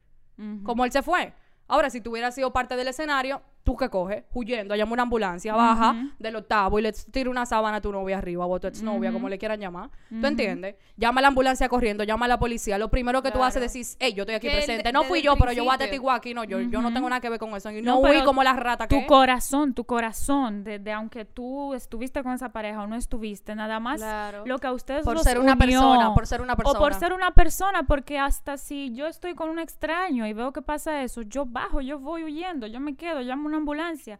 [0.63, 1.33] como él se fue.
[1.67, 4.23] Ahora, si tú sido parte del escenario, ¿tú qué coges?
[4.33, 8.17] Huyendo, llama una ambulancia, baja del octavo y le tira una sábana a tu novia
[8.17, 9.89] arriba o a tu exnovia, como le quieran llamar.
[10.07, 10.25] ¿Tú Ujú.
[10.27, 10.75] entiendes?
[10.95, 12.77] Llama a la ambulancia corriendo, llama a la policía.
[12.77, 14.93] Lo primero que tú haces es decir, hey, yo estoy aquí presente.
[14.93, 16.33] No fui yo, pero yo voy a atestiguar aquí.
[16.33, 17.69] No, yo, yo no tengo nada que ver con eso.
[17.71, 19.05] Y No, no, huí como la rata tu que...
[19.05, 23.81] corazón, tu corazón, de, de aunque tú estuviste con esa pareja o no estuviste, nada
[23.81, 24.43] más Claro.
[24.45, 26.79] lo que a ustedes por los ser una persona, por ser una persona.
[26.79, 30.53] O por ser una persona, porque hasta si yo estoy con un extraño y veo
[30.53, 34.19] que pasa eso, yo bajo, yo voy huyendo, yo me quedo, llamo a una ambulancia.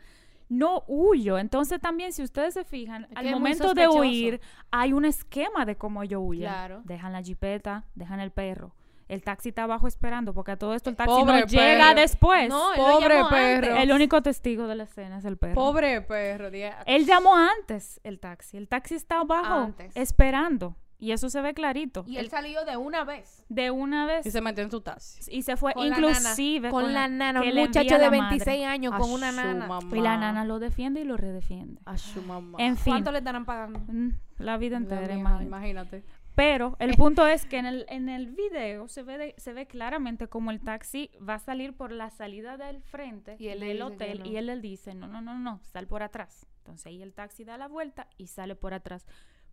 [0.50, 1.38] No huyo.
[1.38, 4.39] Entonces también, si ustedes se fijan, Es al momento de huir,
[4.71, 6.47] hay un esquema de cómo yo huyo.
[6.47, 6.82] Claro.
[6.86, 8.73] Dejan la jipeta, dejan el perro.
[9.10, 12.50] El taxi está abajo esperando, porque a todo esto el taxi Pobre no llega después.
[12.50, 13.67] No, él Pobre llamó perro.
[13.67, 13.84] antes.
[13.84, 15.54] El único testigo de la escena es el perro.
[15.56, 16.47] Pobre perro.
[16.86, 18.58] Él llamó antes el taxi.
[18.58, 19.95] El taxi está abajo Antes.
[19.95, 20.76] esperando.
[21.00, 22.04] Y eso se ve clarito.
[22.08, 23.46] Y él salió de una vez.
[23.50, 24.26] De una vez.
[24.26, 25.20] Y se metió en su taxi.
[25.32, 26.72] y se fue Con la inclusive nana.
[26.72, 27.42] Con, la nana.
[27.42, 28.38] Un muchacho de la madre.
[28.40, 29.68] 26 años A con una nana.
[29.68, 29.96] mamá.
[29.96, 31.80] Y la nana lo defiende y lo redefiende.
[31.86, 32.58] A su mamá.
[32.60, 33.80] En fin, ¿Cuánto le estarán pagando?
[33.88, 35.46] mm, la vida entera, mío, imagínate.
[35.46, 36.04] imagínate.
[36.34, 39.68] Pero el punto es que en el, en el video se ve, de- se ve
[39.68, 43.82] claramente como el taxi va a salir por la salida del frente Y él del
[43.84, 44.26] hotel no.
[44.26, 46.48] y él le dice, no, no, no, no, sal por atrás.
[46.60, 49.06] Entonces ahí el taxi da la vuelta y sale por atrás.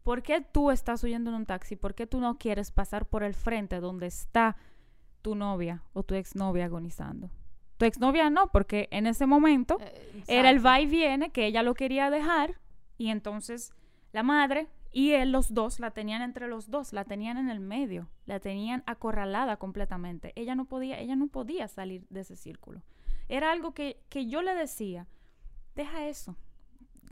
[0.05, 1.77] ¿Por qué tú estás huyendo en un taxi?
[1.77, 4.57] ¿Por qué tú no quieres pasar por el frente donde está
[5.23, 7.31] tu novia o tu exnovia agonizando?
[7.79, 11.63] Tu exnovia no, porque en ese momento Eh, era el va y viene que ella
[11.63, 12.61] lo quería dejar
[12.99, 13.73] y entonces
[14.13, 17.59] la madre y él los dos la tenían entre los dos, la tenían en el
[17.59, 20.35] medio, la tenían acorralada completamente.
[20.37, 22.83] Ella no podía, ella no podía salir de ese círculo.
[23.31, 25.09] Era algo que, que yo le decía,
[25.75, 26.37] deja eso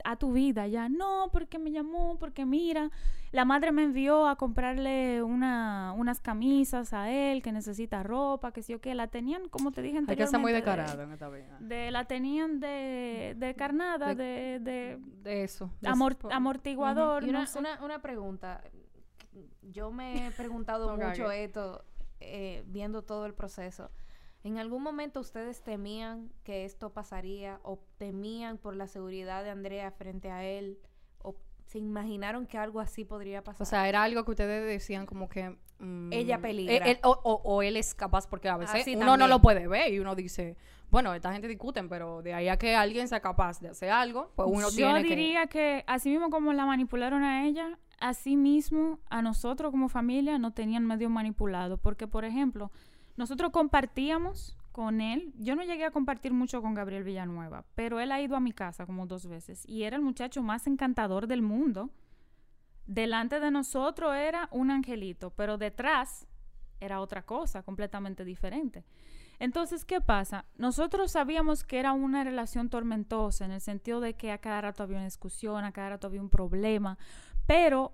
[0.05, 0.89] a tu vida ya.
[0.89, 2.91] No, porque me llamó, porque mira,
[3.31, 8.63] la madre me envió a comprarle una, unas camisas a él que necesita ropa, que
[8.63, 8.95] sí o qué.
[8.95, 10.25] La tenían, como te dije Hay anteriormente.
[10.25, 11.57] que ser muy de- descarado en esta vida.
[11.61, 15.71] de la tenían de, de carnada, de, de De eso.
[15.81, 17.59] de amor- amortiguador, Y una, no sé.
[17.59, 18.63] una, una pregunta.
[19.63, 21.85] Yo me he preguntado mucho esto,
[22.21, 23.91] eh, viendo todo el proceso.
[24.45, 29.91] ¿En algún momento ustedes temían que esto pasaría o temían por la seguridad de Andrea
[29.93, 30.79] frente a él
[31.19, 33.63] o se imaginaron que algo así podría pasar?
[33.63, 35.57] O sea, era algo que ustedes decían como que...
[35.79, 36.75] mm, Ella peligra.
[36.89, 39.41] eh, él- o, o- o él es capaz, porque a veces Así uno no lo
[39.41, 40.57] puede ver y uno dice,
[40.91, 44.33] bueno, esta gente discuten, pero de ahí a que alguien sea capaz de hacer algo,
[44.35, 45.09] pues uno Yo tiene que...
[45.15, 45.85] diría que...
[45.87, 50.85] así mismo como la manipularon a ella, así mismo a nosotros como familia no tenían
[50.85, 51.79] medio manipulado.
[51.79, 52.73] Porque, por ejemplo,
[53.17, 55.33] nosotros compartíamos con él.
[55.39, 58.53] Yo no llegué a compartir mucho con Gabriel Villanueva, pero él ha ido a mi
[58.53, 61.91] casa como dos veces y era el muchacho más encantador del mundo.
[62.87, 66.27] Delante de nosotros era un angelito, pero detrás
[66.81, 68.85] era otra cosa completamente diferente.
[69.39, 70.47] Entonces, ¿qué pasa?
[70.57, 74.83] Nosotros sabíamos que era una relación tormentosa en el sentido de que a cada rato
[74.83, 76.99] había una discusión, a cada rato había un problema,
[77.47, 77.93] pero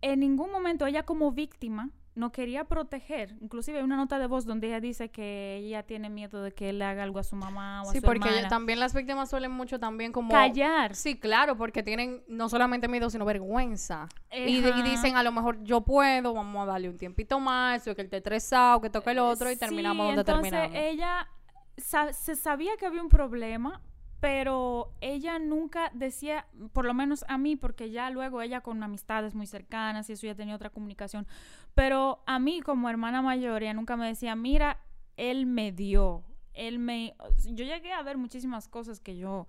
[0.00, 3.36] en ningún momento ella como víctima no quería proteger.
[3.40, 6.70] Inclusive hay una nota de voz donde ella dice que ella tiene miedo de que
[6.70, 8.48] él le haga algo a su mamá o a Sí, su porque hermana.
[8.48, 10.32] también las víctimas suelen mucho también como...
[10.32, 10.94] Callar.
[10.96, 14.08] Sí, claro, porque tienen no solamente miedo, sino vergüenza.
[14.32, 18.00] Y, dicen, a lo mejor yo puedo, vamos a darle un tiempito más, o que
[18.00, 20.78] él esté estresado, que toque el otro, y terminamos Sí, donde entonces terminamos.
[20.92, 21.28] ella
[21.76, 23.80] sa- se sabía que había un problema,
[24.20, 29.34] pero ella nunca decía, por lo menos a mí, porque ya luego ella con amistades
[29.34, 31.26] muy cercanas y eso ya tenía otra comunicación,
[31.74, 34.80] pero a mí como hermana mayor ella nunca me decía, mira,
[35.16, 36.24] él me dio,
[36.54, 37.14] él me...
[37.44, 39.46] Yo llegué a ver muchísimas cosas que yo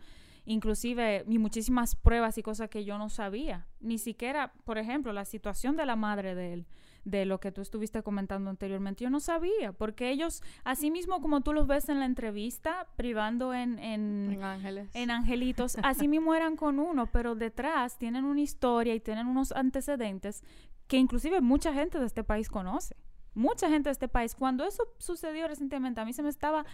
[0.48, 3.68] inclusive y muchísimas pruebas y cosas que yo no sabía.
[3.82, 6.68] Ni siquiera, por ejemplo, la situación de la madre de él,
[7.10, 11.40] de lo que tú estuviste comentando anteriormente, yo no sabía, porque ellos, así mismo como
[11.42, 14.90] tú los ves en la entrevista, privando en, en, En Ángeles.
[14.94, 19.54] en angelitos, así mismo eran con uno, pero detrás tienen una historia y tienen unos
[19.54, 20.44] antecedentes
[20.88, 22.96] que inclusive mucha gente de este país conoce.
[23.34, 24.34] Mucha gente de este país.
[24.34, 26.66] Cuando eso sucedió recientemente, a mí se me estaba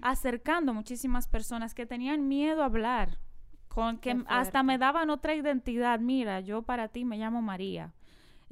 [0.00, 3.18] acercando muchísimas personas que tenían miedo a hablar,
[3.68, 5.98] con que hasta me daban otra identidad.
[5.98, 7.92] Mira, yo para ti me llamo María.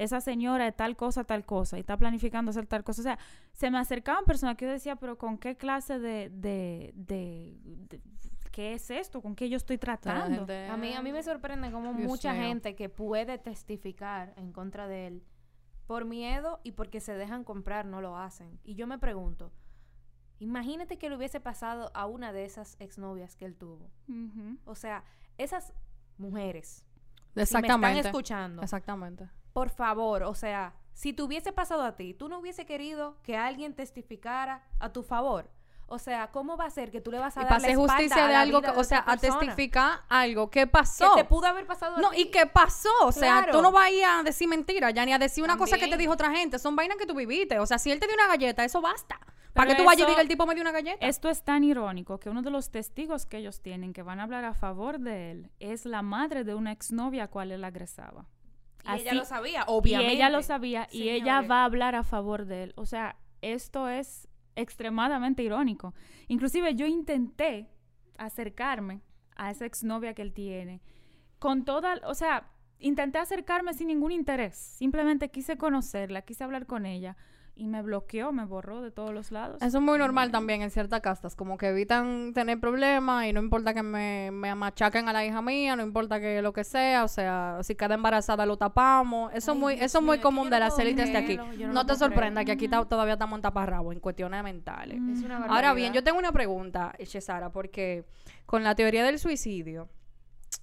[0.03, 3.03] Esa señora de tal cosa, tal cosa, y está planificando hacer tal cosa.
[3.03, 3.19] O sea,
[3.53, 7.59] se me acercaban personas que yo decía, pero ¿con qué clase de, de, de,
[7.89, 8.01] de-
[8.51, 9.21] qué es esto?
[9.21, 10.39] ¿Con qué yo estoy tratando?
[10.47, 12.43] gente- A mí, a mí me sorprende cómo Dios mucha mío.
[12.43, 15.23] gente que puede testificar en contra de él
[15.87, 18.59] por miedo y porque se dejan comprar no lo hacen.
[18.65, 19.53] Y yo me pregunto,
[20.39, 23.91] imagínate que le hubiese pasado a una de esas exnovias que él tuvo.
[24.65, 25.05] O sea,
[25.37, 25.73] esas
[26.17, 26.85] mujeres,
[27.17, 27.99] si me Exactamente.
[27.99, 29.29] están escuchando, Exactamente.
[29.53, 33.37] Por favor, o sea, si te hubiese pasado a ti, tú no hubiese querido que
[33.37, 35.51] alguien testificara a tu favor.
[35.93, 38.25] O sea, ¿cómo va a ser que tú le vas a dar la espalda justicia
[38.25, 41.17] a de la algo, vida que, o sea, a testificar algo que que pasó.
[41.17, 42.21] te pudo haber pasado a No, ti?
[42.23, 43.53] y qué pasó, o sea, Claro.
[43.59, 45.89] tú no vas a ir a decir mentira, ya ni a decir una cosa que
[45.89, 48.15] te dijo otra gente, son vainas que tú viviste, o sea, si él te dio
[48.15, 49.19] una galleta, eso basta.
[49.53, 51.05] Para que Pero tú vayas y digas el tipo me dio una galleta.
[51.05, 54.23] Esto es tan irónico que uno de los testigos que ellos tienen que van a
[54.23, 58.27] hablar a favor de él es la madre de una exnovia a cual él agresaba.
[58.85, 60.13] Y ella Así- lo sabía, Y obviamente.
[60.15, 62.73] ella lo sabía y ella va a hablar a favor de él.
[62.77, 65.95] O sea, esto es extremadamente irónico.
[66.29, 67.69] Inclusive yo intenté
[68.19, 69.01] acercarme
[69.37, 70.83] a esa exnovia que él tiene
[71.39, 74.57] con toda, o sea, intenté acercarme sin ningún interés.
[74.57, 77.17] Simplemente quise conocerla, quise hablar con ella
[77.55, 79.61] y me bloqueó, me borró de todos los lados.
[79.61, 83.41] Eso es muy normal también en ciertas castas, como que evitan tener problemas y no
[83.41, 87.05] importa que me, me machaquen a la hija mía, no importa que lo que sea,
[87.05, 89.31] o sea, si queda embarazada lo tapamos.
[89.35, 91.39] Eso es muy, eso es muy común de las élites de aquí.
[91.67, 94.99] No, te sorprenda que aquí ta- todavía estamos en taparrabo en cuestiones mentales.
[95.13, 98.05] Es una Ahora bien, yo tengo una pregunta, Chesara, porque
[98.47, 99.89] con la teoría del suicidio,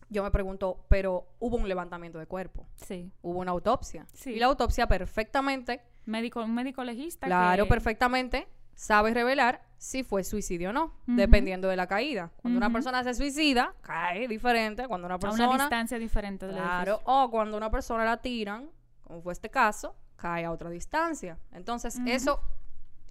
[0.10, 3.12] yo me pregunto, pero hubo un levantamiento de cuerpo, Sí.
[3.22, 4.06] hubo una autopsia.
[4.14, 4.32] Sí.
[4.32, 7.28] Y la autopsia perfectamente, Médico, un médico legista.
[7.28, 12.32] claro, que- perfectamente, sabe revelar si fue suicidio o no, dependiendo de la caída.
[12.42, 14.88] Cuando una persona se suicida, cae diferente.
[14.88, 15.50] Cuando una a persona...
[15.50, 18.70] una distancia diferente del Claro, o cuando una persona la tiran,
[19.04, 21.38] como fue este caso, cae a otra distancia.
[21.52, 22.40] Entonces, eso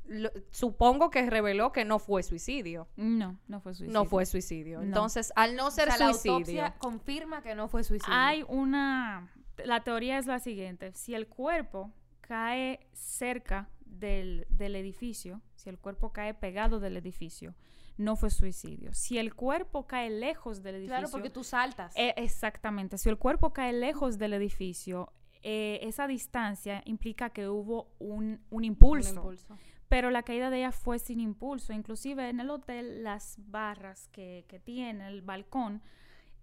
[0.07, 2.89] lo- supongo que reveló que no fue suicidio.
[2.97, 3.93] No, no fue suicidio.
[4.01, 4.79] No fue suicidio.
[4.79, 4.85] No.
[4.85, 8.15] Entonces, al no O ser sea, la suicidio, autopsia confirma que no fue suicidio.
[8.17, 9.29] Hay una...
[9.65, 10.93] La teoría es la siguiente.
[10.95, 11.91] Si el cuerpo
[12.27, 17.55] cae cerca del, del edificio, si el cuerpo cae pegado del edificio,
[17.97, 18.93] no fue suicidio.
[18.93, 20.99] Si el cuerpo cae lejos del edificio...
[20.99, 21.95] Claro, porque tú saltas.
[21.97, 22.99] Eh, exactamente.
[22.99, 25.13] Si el cuerpo cae lejos del edificio,
[25.43, 29.15] eh, esa distancia implica que hubo un, un un impulso.
[29.15, 29.57] impulso.
[29.89, 31.73] Pero la caída de ella fue sin impulso.
[31.73, 35.81] Inclusive en el hotel las barras que, que tiene el balcón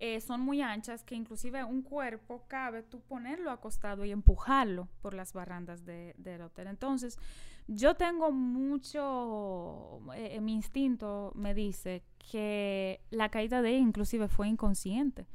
[0.05, 5.13] eh, son muy anchas que inclusive un cuerpo cabe tú ponerlo acostado y empujarlo por
[5.13, 6.67] las barrandas de- del hotel.
[6.67, 7.17] Entonces
[7.67, 8.31] yo tengo
[8.97, 15.25] mucho, eh, mi instinto me dice que la caída de ella inclusive fue inconsciente.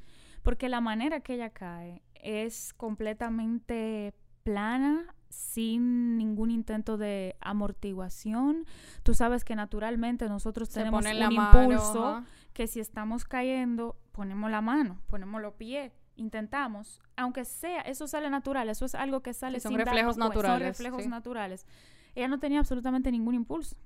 [0.43, 8.65] Porque la manera que ella cae es completamente plana, sin ningún intento de amortiguación.
[9.03, 12.23] Tú sabes que naturalmente nosotros Se tenemos un la impulso
[12.55, 18.29] que si estamos cayendo, ponemos la mano, ponemos los pies, intentamos, aunque sea, eso sale
[18.31, 21.09] natural, eso es algo que sale Sí, son sin reflejos naturales, Son reflejos sí.
[21.09, 21.67] naturales.
[22.17, 23.77] Ella no tenía absolutamente ningún impulso,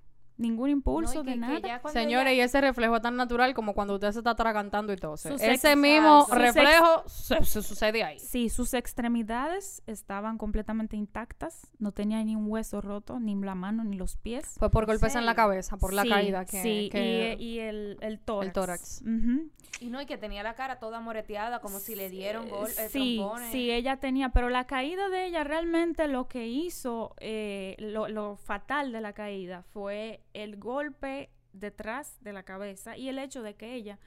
[0.43, 1.81] ningún impulso No, de nada.
[1.93, 4.97] Señores, ella- y ese reflejo es tan natural como cuando usted se está atragantando y
[4.97, 5.17] todo.
[5.17, 8.19] Sus Ese ex- mismo sus reflejo se, se sucede ahí.
[8.19, 13.85] Sí, sus extremidades estaban completamente intactas, no tenía ni un hueso roto, ni la mano,
[13.85, 14.57] ni los pies.
[14.59, 17.59] Fue por golpes en la cabeza, por la Sí, caída que, sí, que- y, y
[17.61, 18.53] el, el tórax.
[18.53, 19.03] tórax.
[19.03, 19.51] Ujú.
[19.81, 22.89] Y no, y que tenía la cara toda moreteada, como si le dieron gol, eh,
[22.91, 23.51] sí, trompones.
[23.53, 28.37] sí, ella tenía, pero la caída de ella realmente lo que hizo, eh, lo, lo
[28.37, 33.55] fatal de la caída fue el golpe detrás de la cabeza y el hecho de
[33.55, 33.99] que ella,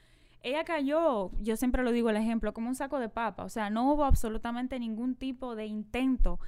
[0.42, 3.70] ella cayó, yo siempre lo digo el ejemplo, como un saco de papa, o sea,
[3.70, 6.40] no hubo absolutamente ningún tipo de intento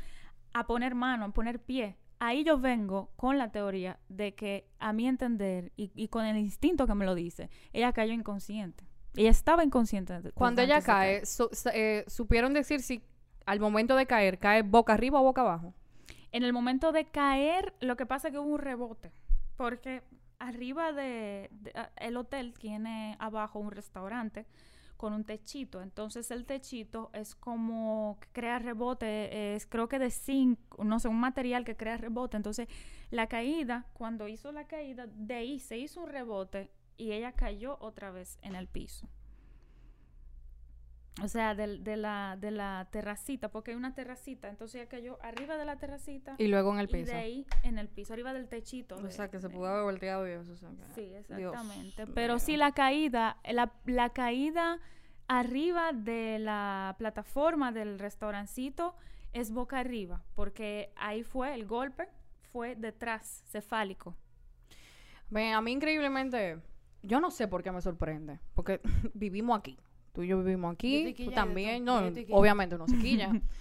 [0.53, 1.97] a poner mano, a poner pie.
[2.19, 6.37] Ahí yo vengo con la teoría de que, a mi entender, y, y con el
[6.37, 8.85] instinto que me lo dice, ella cayó inconsciente.
[9.15, 10.31] Ella estaba inconsciente.
[10.33, 13.03] Cuando ella cae, su- eh, ¿supieron decir si
[13.45, 15.73] al momento de caer cae boca arriba o boca abajo?
[16.31, 19.11] En el momento de caer, lo que pasa es que hubo un rebote.
[19.57, 20.03] Porque
[20.39, 24.45] arriba de, de- a- el hotel tiene abajo un restaurante
[24.97, 25.81] con un techito.
[25.81, 31.07] Entonces el techito es como que crea rebote, es creo que de zinc, no sé,
[31.07, 32.37] un material que crea rebote.
[32.37, 32.67] Entonces
[33.11, 37.77] la caída, cuando hizo la caída, de ahí se hizo un rebote y ella cayó
[37.79, 39.07] otra vez en el piso.
[41.23, 45.17] O sea, del- de, la, de la terracita, porque hay una terracita, entonces ella cayó
[45.23, 47.11] arriba de la terracita Y luego en el y piso.
[47.11, 48.95] de ahí en el piso, arriba del techito.
[48.95, 50.51] O de- sea, que se de- pudo haber volteado y eso.
[50.53, 52.05] o sea, Sí, Dios exactamente.
[52.07, 54.79] Pero sí, la caída, la, la caída
[55.27, 58.95] arriba de la plataforma del restaurancito
[59.33, 62.07] es boca arriba, porque ahí fue el golpe,
[62.51, 64.15] fue detrás, cefálico.
[65.29, 66.59] Ven, a mí increíblemente,
[67.01, 68.79] yo no sé por qué me sorprende, porque
[69.15, 69.77] vivimos aquí.
[70.17, 72.01] Tú y yo vivimos aquí, tú también, no,
[72.31, 73.29] obviamente uno se quilla.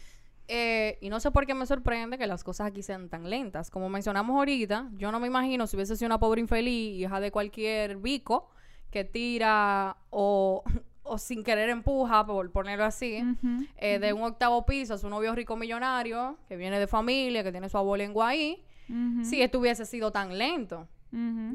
[0.49, 3.69] Eh, y no sé por qué me sorprende que las cosas aquí sean tan lentas.
[3.69, 7.33] Como mencionamos ahorita, yo no me imagino si hubiese sido una pobre infeliz, hija de
[7.33, 8.49] cualquier bico,
[8.93, 10.63] que tira o,
[11.03, 13.25] o sin querer empuja, por ponerlo así,
[13.79, 17.51] eh, de un octavo piso a su novio rico millonario, que viene de familia, que
[17.51, 19.25] tiene su abuelo en Guay, Ujú.
[19.25, 20.87] si esto hubiese sido tan lento.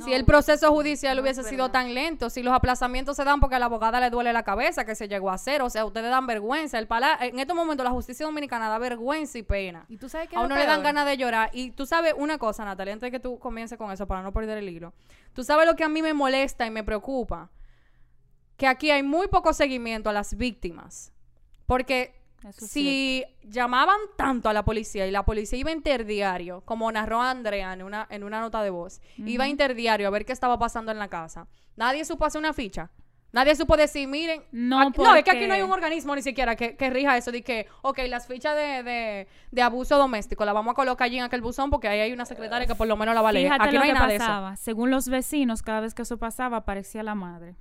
[0.04, 3.56] Si el proceso judicial no hubiese sido tan lento, si los aplazamientos se dan porque
[3.56, 6.10] a la abogada le duele la cabeza que se llegó a hacer, o sea, ustedes
[6.10, 6.80] dan vergüenza.
[6.80, 9.86] El pala en estos momentos la justicia dominicana da vergüenza y pena.
[9.88, 11.52] Y tú sabes que A uno le dan ganas de llorar.
[11.54, 14.32] Y tú sabes una cosa, Natalia, antes de que tú comiences con eso para no
[14.32, 14.94] perder el hilo.
[15.34, 17.52] Tú sabes lo que a mí me molesta y me preocupa.
[18.58, 21.14] Que aquí hay muy poco seguimiento a las víctimas.
[21.68, 27.22] Porque Eso si llamaban tanto a la policía y la policía iba interdiario, como narró
[27.22, 30.92] Andrea en una, en una nota de voz, iba interdiario a ver qué estaba pasando
[30.92, 32.90] en la casa, nadie supo hacer una ficha.
[33.34, 36.22] Nadie supo decir, miren, No, aquí- no, es que aquí no hay un organismo ni
[36.22, 40.44] siquiera que, que rija eso de que, ok, las fichas de, de, de abuso doméstico
[40.44, 42.88] las vamos a colocar allí en aquel buzón porque ahí hay una secretaria que por
[42.88, 43.46] lo menos la va a leer.
[43.48, 44.26] Fíjate Aquí lo no hay que nada de eso.
[44.26, 44.56] pasaba.
[44.58, 47.56] Según los vecinos, cada vez que eso pasaba, aparecía la madre,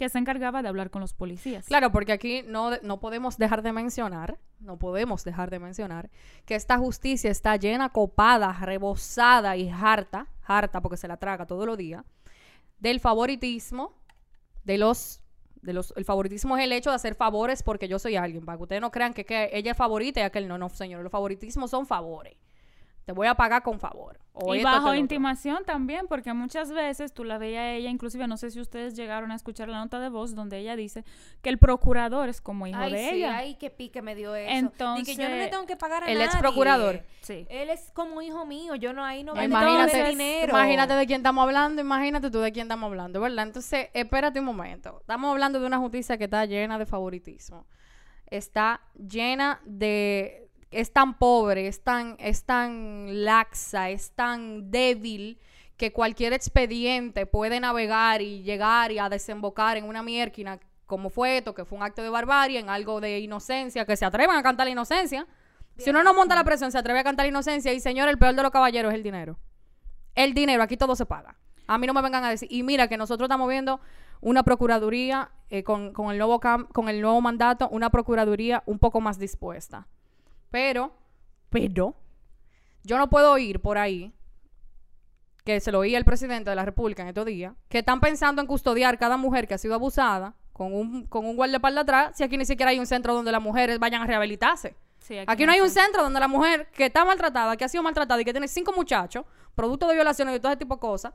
[0.00, 1.66] que se encargaba de hablar con los policías.
[1.66, 6.08] Claro, porque aquí no, no podemos dejar de mencionar, no podemos dejar de mencionar
[6.46, 11.66] que esta justicia está llena, copada, rebosada y harta, harta porque se la traga todos
[11.66, 12.02] los días,
[12.78, 13.92] del favoritismo,
[14.64, 15.20] de los,
[15.60, 18.56] de los, el favoritismo es el hecho de hacer favores porque yo soy alguien, para
[18.56, 21.12] que ustedes no crean que, que ella es favorita y aquel no, no, señor, los
[21.12, 22.36] favoritismos son favores.
[23.04, 24.18] Te voy a pagar con favor.
[24.32, 28.36] O y bajo intimación también, porque muchas veces tú la veías a ella, inclusive no
[28.36, 31.04] sé si ustedes llegaron a escuchar la nota de voz donde ella dice
[31.42, 33.36] que el procurador es como hijo Ay, de sí, ella.
[33.38, 34.50] ay, qué pique me dio eso.
[34.50, 36.26] Entonces, Dije, yo no le tengo que pagar a el nadie.
[36.26, 37.02] ex procurador.
[37.22, 37.46] Sí.
[37.50, 40.50] Él es como hijo mío, yo no ahí no Imagínate, Entonces, ese dinero.
[40.50, 43.46] imagínate de quién estamos hablando, imagínate tú de quién estamos hablando, ¿verdad?
[43.46, 45.00] Entonces, espérate un momento.
[45.00, 47.66] Estamos hablando de una justicia que está llena de favoritismo.
[48.26, 50.49] Está llena de...
[50.70, 55.38] Es tan pobre, es tan, es tan laxa, es tan débil
[55.76, 61.38] que cualquier expediente puede navegar y llegar y a desembocar en una miérquina como fue
[61.38, 64.42] esto, que fue un acto de barbarie, en algo de inocencia, que se atrevan a
[64.42, 65.26] cantar la inocencia.
[65.78, 68.18] Si uno no monta la presión, se atreve a cantar la inocencia y señor, el
[68.18, 69.38] peor de los caballeros es el dinero.
[70.16, 71.36] El dinero, aquí todo se paga.
[71.68, 72.48] A mí no me vengan a decir.
[72.50, 73.80] Y mira que nosotros estamos viendo
[74.20, 78.80] una procuraduría eh, con, con el nuevo cam- con el nuevo mandato, una procuraduría un
[78.80, 79.86] poco más dispuesta.
[80.50, 80.92] Pero,
[81.48, 81.94] pero,
[82.82, 84.12] yo no puedo ir por ahí,
[85.44, 88.42] que se lo oía el presidente de la República en estos días, que están pensando
[88.42, 92.24] en custodiar cada mujer que ha sido abusada con un, con un guardaespaldas atrás, si
[92.24, 94.76] aquí ni siquiera hay un centro donde las mujeres vayan a rehabilitarse.
[94.98, 97.82] Sí, Aquí no hay un centro donde la mujer que está maltratada, que ha sido
[97.82, 101.14] maltratada y que tiene cinco muchachos, producto de violaciones y todo ese tipo de cosas,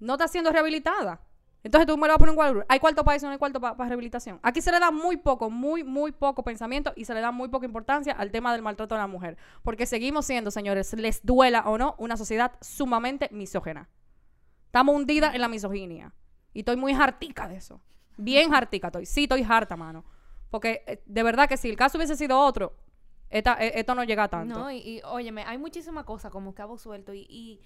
[0.00, 1.20] no está siendo rehabilitada.
[1.64, 2.64] Entonces tú me vas a poner un cuadro.
[2.68, 3.26] ¿Hay cuarto para eso?
[3.26, 4.38] No hay cuarto para rehabilitación.
[4.42, 7.48] Aquí se le da muy poco, muy, muy poco pensamiento y se le da muy
[7.48, 9.36] poca importancia al tema del maltrato de la mujer.
[9.62, 13.88] Porque seguimos siendo, señores, les duela o no, una sociedad sumamente misógena.
[14.66, 16.14] Estamos hundidas en la misoginia.
[16.54, 17.80] Y estoy muy hartica de eso.
[18.16, 19.06] Bien hartica estoy.
[19.06, 20.04] Sí, estoy harta, mano.
[20.50, 22.76] Porque eh, de verdad que si el caso hubiese sido otro,
[23.30, 23.42] eh,
[23.74, 24.58] esto no llega a tanto.
[24.58, 27.60] No, y, y, óyeme, hay muchísimas cosas como cabo suelto y, y,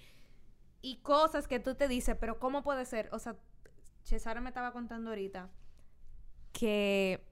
[0.81, 3.09] y cosas que tú te dices, pero ¿cómo puede ser?
[3.13, 3.35] O sea,
[4.03, 5.49] Cesara me estaba contando ahorita
[6.51, 7.23] que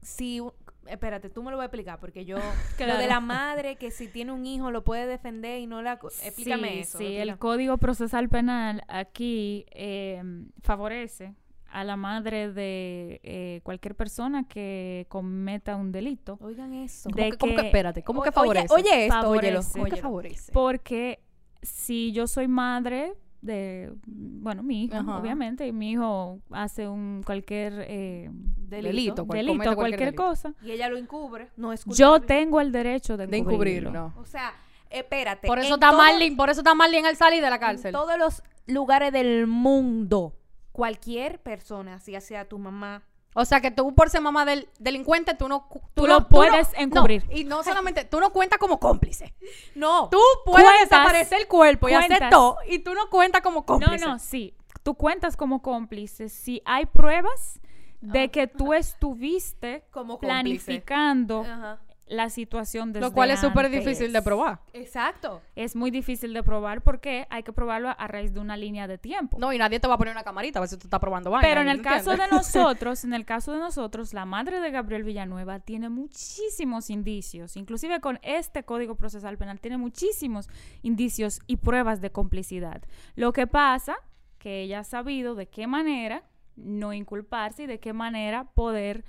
[0.00, 0.42] si...
[0.86, 2.36] Espérate, tú me lo voy a explicar porque yo...
[2.78, 6.00] Lo de la madre que si tiene un hijo lo puede defender y no la...
[6.24, 6.98] Explícame sí, eso.
[6.98, 7.38] Sí, el.
[7.38, 10.22] Código Procesal Penal aquí eh,
[10.62, 11.34] favorece
[11.70, 16.38] a la madre de eh, cualquier persona que cometa un delito.
[16.40, 17.08] Oigan eso.
[17.10, 18.74] ¿Cómo de que, cómo que- que- espérate, ¿cómo que Oye, favorece?
[18.74, 19.62] Oye, esto, óyelo.
[19.62, 19.72] Favorece.
[19.72, 20.02] ¿Cómo que óyelo.
[20.02, 20.52] favorece?
[20.52, 21.20] Porque
[21.62, 25.18] si yo soy madre de, bueno, mi hijo, Ajá.
[25.18, 30.22] obviamente, y mi hijo hace un cualquier eh, Delito, cual- delito, cualquier, cualquier delito.
[30.22, 31.50] cosa, Y ella lo encubre.
[31.56, 33.90] No es yo tengo el derecho de De encubrirlo.
[33.90, 34.20] encubrirlo.
[34.22, 34.52] O sea,
[34.88, 35.46] espérate.
[35.46, 37.60] Por eso en está todo- Marlin, por eso está Marlin al salir de la En
[37.60, 37.92] cárcel.
[37.92, 40.34] todos los lugares del mundo,
[40.70, 43.02] cualquier persona, si sea tu mamá,
[43.34, 45.68] O sea que tú por ser mamá del delincuente, tú no...
[45.94, 47.24] Tú no- lo puedes no- encubrir.
[47.28, 49.34] no, y no solamente, tú no cuentas como cómplice.
[49.74, 53.60] no, Tú puedes Cuentas- desaparecer el cuerpo y hacer todo, y tú no cuentas como
[53.60, 54.04] No, cómplice.
[54.06, 54.54] no, sí.
[54.82, 57.60] Tú cuentas como cómplice si hay pruebas
[58.00, 60.26] de que tú estuviste como cómplice.
[60.26, 61.80] planificando Ajá.
[62.06, 64.60] La situación desde Lo cual es súper difícil de probar.
[64.72, 65.40] Exacto.
[65.56, 68.98] Es muy difícil de probar porque hay que probarlo a raíz de una línea de
[68.98, 69.38] tiempo.
[69.38, 71.30] No, y nadie te va a poner una camarita a ver si tú estás probando
[71.30, 71.48] vaina.
[71.48, 74.70] Pero en el ¿tú caso de nosotros, en el caso de nosotros, la madre de
[74.70, 80.48] Gabriel Villanueva tiene muchísimos indicios, inclusive con este Código Procesal Penal, tiene muchísimos
[80.82, 82.82] indicios y pruebas de complicidad.
[83.14, 83.96] Lo que pasa
[84.38, 86.24] que ella ha sabido de qué manera
[86.56, 89.04] no inculparse y de qué manera poder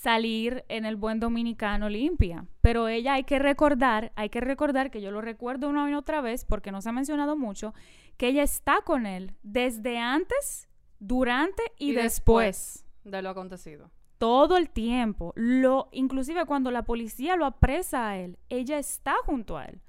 [0.00, 2.46] salir en el buen dominicano limpia.
[2.62, 6.22] Pero ella hay que recordar, hay que recordar que yo lo recuerdo una y otra
[6.22, 7.74] vez porque no se ha mencionado mucho,
[8.16, 10.68] que ella está con él desde antes,
[11.00, 12.86] durante y, Y después.
[13.04, 13.90] De lo acontecido.
[14.16, 15.34] Todo el tiempo.
[15.36, 19.82] Lo, inclusive cuando la policía lo apresa a él, ella está junto a él.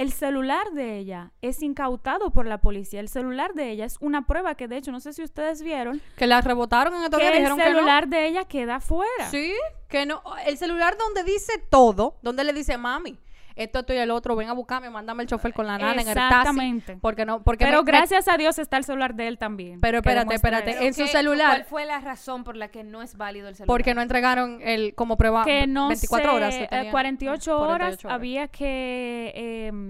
[0.00, 3.00] El celular de ella es incautado por la policía.
[3.00, 6.00] El celular de ella es una prueba que, de hecho, no sé si ustedes vieron,
[6.16, 7.70] Que la rebotaron en estos que días, el dijeron que no.
[7.76, 9.28] celular de ella queda fuera.
[9.30, 9.52] Sí,
[9.88, 10.22] que no.
[10.46, 13.18] El celular donde dice todo, donde le dice, mami,
[13.56, 16.08] esto, esto y el otro, ven a buscarme, mándame el chofer con la nana en
[16.08, 16.22] el taxi.
[16.34, 16.96] Exactamente.
[16.98, 19.80] Porque no, porque Pero me- me- gracias a Dios está el celular de él también.
[19.80, 20.82] Pero espérate, espérate, eso.
[20.82, 21.50] en su ¿Qué- celular.
[21.50, 23.66] ¿Cuál fue la razón por la que no es válido el celular?
[23.66, 26.54] porque no entregaron el como prueba que no 24 sé, horas.
[26.54, 26.90] que eh, tenían.
[26.92, 28.14] 48 horas 48 horas.
[28.16, 29.89] había que em,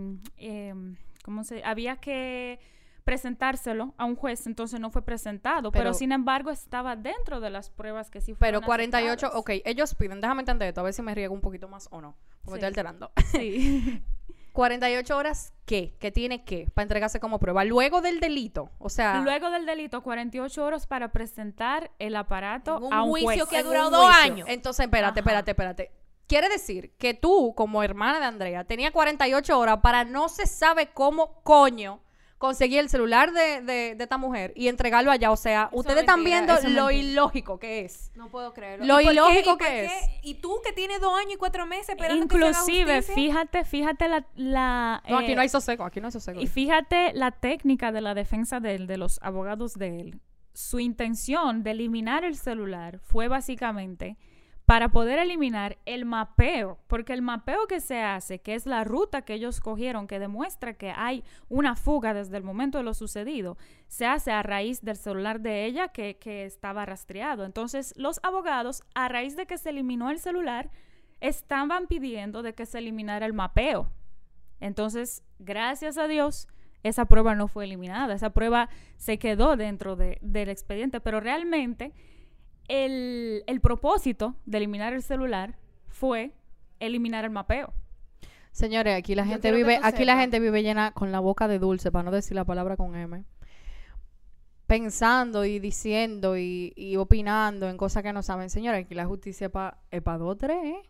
[1.40, 2.60] ¿cómo se había que
[3.04, 7.48] presentárselo a un juez, entonces no fue presentado, pero, Pero- sin embargo estaba dentro de
[7.50, 9.40] las pruebas que sí Pero fueron 48, aceptadas.
[9.40, 12.00] ok, ellos piden, déjame entender esto, a ver si me riego un poquito más o
[12.00, 12.66] no, porque Sí.
[12.66, 13.10] estoy alterando.
[13.32, 14.02] Sí.
[14.52, 15.96] 48 horas, ¿qué?
[16.00, 16.68] ¿Qué tiene que?
[16.74, 17.64] Para entregarse como prueba.
[17.64, 19.20] Luego del delito, o sea...
[19.22, 23.48] Luego del delito, 48 horas para presentar el aparato En un a un juicio juez.
[23.48, 24.46] que ha durado dos años.
[24.50, 25.30] Entonces, espérate, Ajá.
[25.30, 25.92] espérate, espérate.
[26.30, 30.90] Quiere decir que tú, como hermana de Andrea, tenía 48 horas para no se sabe
[30.94, 32.00] cómo coño
[32.38, 35.30] conseguir el celular de, de- de esta mujer y entregarlo allá.
[35.32, 36.92] O sea, Eso ustedes es están viendo es lo mentira.
[37.10, 38.12] ilógico que es.
[38.14, 38.86] No puedo creerlo.
[38.86, 39.84] Lo ilógico ¿Y por que qué?
[39.86, 39.92] es.
[40.22, 43.64] Y tú que tienes dos años y cuatro meses esperando que se haga Inclusive, fíjate,
[43.64, 44.24] fíjate la...
[44.36, 46.40] la, No, aquí eh, no hay sosego, aquí no hay sosego.
[46.40, 50.20] Y fíjate la técnica de la defensa de él, de los abogados de él.
[50.54, 54.16] Su intención de eliminar el celular fue básicamente
[54.70, 59.22] para poder eliminar el mapeo, porque el mapeo que se hace, que es la ruta
[59.22, 63.58] que ellos cogieron, que demuestra que hay una fuga desde el momento de lo sucedido,
[63.88, 67.44] se hace a raíz del celular de ella que, estaba rastreado.
[67.44, 70.70] Entonces, los abogados, a raíz de que se eliminó el celular,
[71.20, 73.90] estaban pidiendo de que se eliminara el mapeo.
[74.60, 76.46] Entonces, gracias a Dios,
[76.84, 78.14] esa prueba no fue eliminada.
[78.14, 78.68] Esa prueba
[78.98, 81.92] se quedó dentro de- del expediente, pero realmente
[82.70, 85.56] el, el propósito de eliminar el celular
[85.88, 86.32] fue
[86.78, 87.74] eliminar el mapeo.
[88.52, 91.58] Señores, aquí la Yo gente vive, aquí la gente vive llena con la boca de
[91.58, 93.24] dulce, para no decir la palabra con M.
[94.66, 98.50] Pensando y diciendo y, y opinando en cosas que no saben.
[98.50, 100.82] Señores, aquí la justicia es para pa dos tres, ¿eh?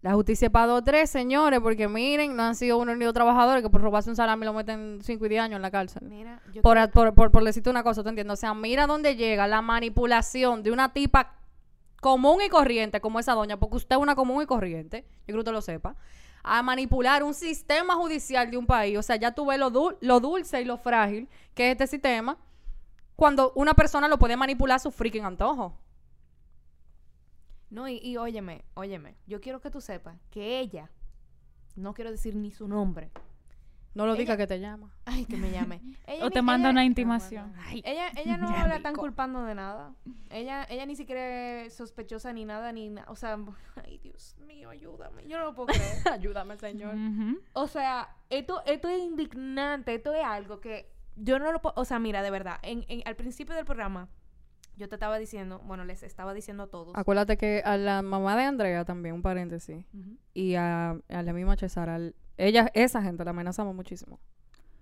[0.00, 3.12] La justicia es para dos tres, señores, porque miren, no han sido uno ni dos
[3.14, 6.02] trabajadores que por robarse un salami lo meten 5 y 10 años en la cárcel.
[6.08, 8.34] Mira, yo Por, por, por, por decirte una cosa, ¿tú entiendes?
[8.34, 11.34] O sea, mira dónde llega la manipulación de una tipa
[12.00, 15.36] común y corriente como esa doña, porque usted es una común y corriente, yo creo
[15.36, 15.96] que usted lo sepa,
[16.44, 18.96] a manipular un sistema judicial de un país.
[18.96, 21.88] O sea, ya tú ves lo, dul- lo dulce y lo frágil que es este
[21.88, 22.38] sistema
[23.16, 25.74] cuando una persona lo puede manipular a su freaking antojo.
[27.70, 29.16] No, y, y óyeme, óyeme.
[29.26, 30.90] Yo quiero que tú sepas que ella,
[31.76, 33.10] no quiero decir ni su nombre.
[33.94, 34.92] No lo Ella- diga que te llama.
[35.06, 35.80] Ay, que me llame.
[36.06, 37.52] Ella O ni- te manda ella- una intimación.
[37.66, 39.92] Ay, Ella, ella no la están culpando de nada.
[40.30, 43.10] Ella, ella ni siquiera es sospechosa ni nada, ni nada.
[43.10, 43.36] O sea,
[43.84, 45.26] ay, Dios mío, ayúdame.
[45.26, 46.08] Yo no lo puedo creer.
[46.12, 46.94] Ayúdame, señor.
[47.54, 51.84] O sea, esto, esto es indignante, esto es algo que yo no lo puedo, o
[51.84, 54.08] sea, mira, de verdad, en, en- al principio del programa,
[54.78, 56.96] yo te estaba diciendo, bueno, les estaba diciendo a todos.
[56.96, 59.84] Acuérdate que a la mamá de Andrea también, un paréntesis,
[60.34, 64.18] y a, a la misma Chesara, al- ella, esa gente la amenazamos muchísimo.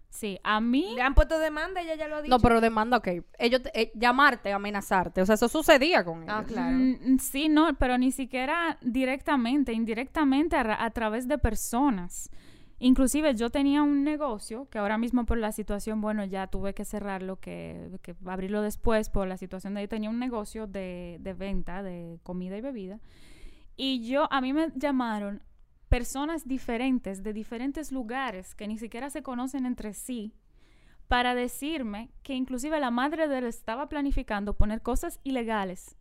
[0.08, 2.34] Sí, a mí Le han puesto demanda, ella ya lo ha dicho.
[2.34, 3.08] No, pero demanda, ok.
[3.38, 5.20] Ellos, te- eh, llamarte, amenazarte.
[5.20, 6.34] O sea, eso sucedía con ellos.
[6.34, 6.74] Ah, claro.
[6.76, 12.30] Mm, sí, no, pero ni siquiera directamente, indirectamente a través de personas.
[12.78, 16.84] Inclusive yo tenía un negocio que ahora mismo por la situación, bueno, ya tuve que
[16.84, 19.88] cerrarlo, que, que abrirlo después por la situación de ahí.
[19.88, 23.00] Tenía un negocio de, de venta de comida y bebida.
[23.76, 25.42] Y yo, a mí me llamaron
[25.88, 30.34] personas diferentes, de diferentes lugares, que ni siquiera se conocen entre sí,
[31.08, 35.96] para decirme que inclusive la madre de él estaba planificando poner cosas ilegales,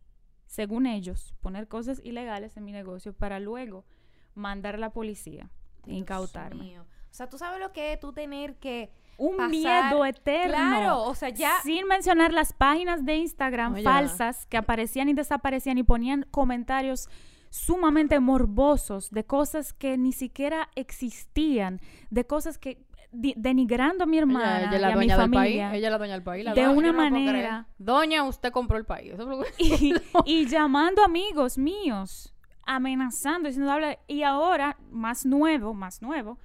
[0.46, 3.86] según ellos, poner cosas ilegales en mi negocio para luego
[4.34, 5.50] mandar a la policía
[5.86, 6.64] incautarme.
[6.64, 6.82] mío.
[6.82, 10.52] O sea, tú sabes lo que es tú tener que Un pasar- miedo eterno.
[10.54, 13.82] Claro, o sea, ya Sin mencionar las páginas de Instagram Oye.
[13.82, 17.08] falsas que aparecían y desaparecían y ponían comentarios
[17.48, 21.80] sumamente morbosos de cosas que ni siquiera existían,
[22.10, 25.30] de cosas que denigrando a mi hermana Ella, ella y la a mi dueña del
[25.30, 25.40] país.
[25.40, 25.74] familia.
[25.74, 26.44] Ella es la dueña del país.
[26.44, 27.66] la De doña, una no manera.
[27.78, 29.12] Doña, usted compró el país.
[29.14, 29.52] Eso es lo que-
[30.26, 32.34] y, y llamando amigos míos,
[32.66, 36.38] amenazando, diciendo, "Habla", y ahora, más nuevo, más nuevo,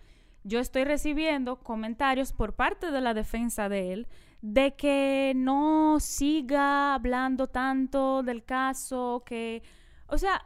[0.43, 4.07] yo estoy recibiendo comentarios por parte de la defensa de él
[4.41, 9.61] de que no siga hablando tanto del caso, que,
[10.07, 10.43] o sea,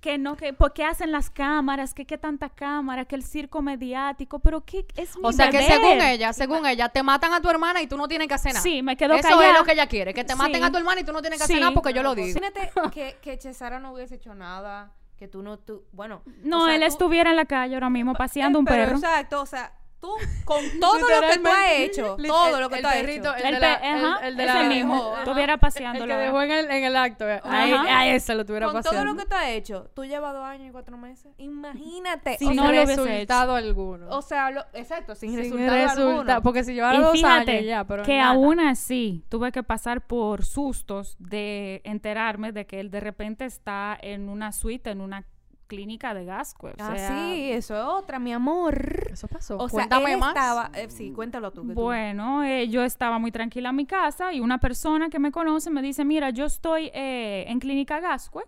[0.00, 1.94] que no, que, ¿por qué hacen las cámaras?
[1.94, 3.04] Que qué tanta cámara?
[3.06, 6.88] Que el circo mediático, pero que es mi O sea, que según ella, según ella,
[6.88, 8.62] te matan a tu hermana y tú no tienes que hacer nada.
[8.62, 9.50] Sí, me quedo Eso callada.
[9.52, 10.62] es lo que ella quiere, que te maten Sí.
[10.62, 11.60] a tu hermana y tú no tienes que hacer Sí.
[11.60, 12.28] nada porque yo lo digo.
[12.28, 16.22] Imagínate que, que Chesara no hubiese hecho nada, que tú no, tú, bueno.
[16.44, 18.84] No, o sea, él tú- estuviera en la calle ahora mismo paseando Eh, un pero
[18.84, 18.96] perro.
[18.96, 20.08] Exacto, o sea, tú
[20.44, 23.34] con todo lo que tú has hecho, todo el- lo que el tú has perrito,
[23.36, 23.46] hecho.
[23.46, 23.74] el de El la-
[24.20, 25.22] el- el de la- mismo, Ajá.
[25.24, 26.06] estuviera El paseando.
[26.06, 27.28] que dejó en el, en el acto.
[27.28, 27.40] eh.
[27.44, 29.00] Ahí, a ese lo tuviera Con paseando.
[29.02, 31.32] todo lo que tú has hecho, tú llevas dos años y cuatro meses.
[31.38, 32.34] Imagínate.
[32.34, 34.08] O sin no sea, resultado alguno.
[34.10, 36.42] o sea, lo- exacto, sin, sin resultado resulta- alguno.
[36.42, 38.30] Porque si llevara dos años ya, pero que nada.
[38.30, 43.96] aún así tuve que pasar por sustos de enterarme de que él de repente está
[44.00, 45.24] en una suite, en una
[45.66, 46.68] clínica de Gasco.
[46.68, 49.08] O Ah, sea, sí, eso es otra, mi amor.
[49.12, 49.56] Eso pasó.
[49.58, 50.28] O sea, Cuéntame él más.
[50.36, 51.62] estaba, eh, sí, cuéntalo tú.
[51.64, 55.70] Bueno, eh, yo estaba muy tranquila en mi casa y una persona que me conoce
[55.70, 58.44] me dice, mira, yo estoy eh, en Clínica Gascue.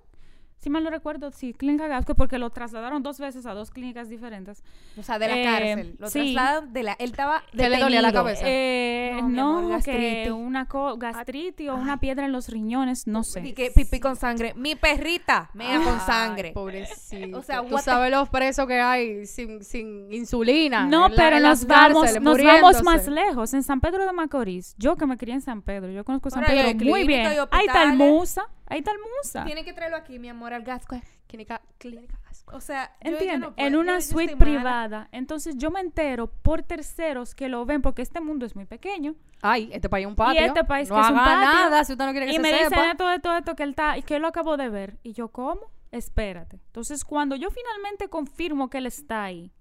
[0.59, 4.09] Si mal no recuerdo, sí, Clínica Gascue, porque lo trasladaron dos veces a dos clínicas
[4.09, 4.63] diferentes.
[4.99, 5.97] o sea, de la eh, cárcel.
[6.01, 6.35] Lo sí.
[6.35, 8.43] trasladan de la, él estaba Que le dolía la cabeza.
[8.45, 10.33] Eh, No, no, amor, que gastritis.
[10.33, 13.41] una co- gastritis o una piedra en los riñones, no sé.
[13.47, 14.53] Y que pipí con sangre.
[14.57, 16.51] Mi perrita, mea con sangre.
[16.53, 17.39] Pobrecito.
[17.39, 20.87] O sea, tú sabes los presos que hay sin, sin insulina.
[20.87, 23.55] No, en la- pero en nos las vamos, nos vamos más lejos.
[23.55, 26.43] En San Pedro de Macorís, yo que me crié en San Pedro, yo conozco San
[26.45, 27.23] Ahora hay Pedro muy bien.
[27.23, 27.97] y Ahí está el hospitales.
[27.97, 29.45] Musa, ahí está el Musa.
[29.45, 31.01] Tiene que traerlo aquí, mi amor, al gasco.
[31.27, 32.57] Clínica, clínica Gasco.
[32.57, 34.45] O sea, en una suite mala.
[34.45, 35.09] privada.
[35.13, 39.15] Entonces yo me entero por terceros que lo ven porque este mundo es muy pequeño.
[39.43, 40.41] Ay, este país es un patio.
[40.41, 41.35] este país no que es un patio.
[41.37, 42.91] nada si usted no quiere que Y se me dicen sepa.
[42.91, 44.99] esto, esto, esto, que él está, y que él lo acabo de ver.
[45.03, 45.61] Y yo, ¿cómo?
[45.91, 46.57] Espérate.
[46.67, 49.53] Entonces, cuando yo finalmente confirmo que él está ahí,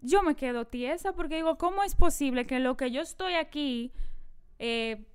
[0.00, 3.34] yo me quedo tiesa porque digo, ¿cómo es posible que en lo que yo estoy
[3.34, 3.92] aquí
[4.58, 5.06] eh,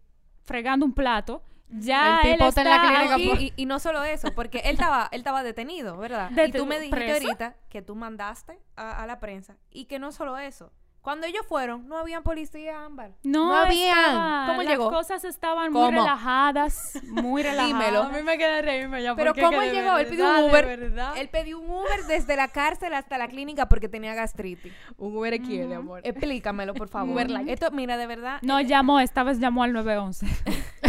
[0.44, 3.28] fregando un plato, ya El él tipo está en la clínica ahí?
[3.30, 6.30] por- Y, y- y no solo eso, porque él estaba, él estaba detenido, ¿verdad?
[6.32, 7.26] y Dete- tú me dijiste ¿preso?
[7.28, 10.72] ahorita que tú mandaste a, a la prensa y que no solo eso.
[11.02, 13.12] Cuando ellos fueron, no habían policía, Ámbar.
[13.22, 14.48] No, No habían.
[14.48, 14.90] ¿Cómo las llegó?
[14.90, 15.86] cosas estaban ¿Cómo?
[15.86, 17.68] muy relajadas, muy relajadas.
[17.68, 18.02] Dímelo.
[18.02, 19.16] A mí me queda reírme ya.
[19.16, 19.98] Pero ¿cómo él llegó?
[20.00, 20.66] Él pidió verdad, un Uber.
[20.66, 21.14] verdad.
[21.18, 24.74] Él pidió un Uber desde la cárcel hasta la clínica porque tenía gastritis.
[24.98, 26.02] Un Uber quiere, amor.
[26.04, 27.14] Explícamelo, por favor.
[27.14, 27.50] Uber.
[27.50, 28.40] Esto, mira, de verdad.
[28.42, 30.26] No llamó, esta vez llamó al 911.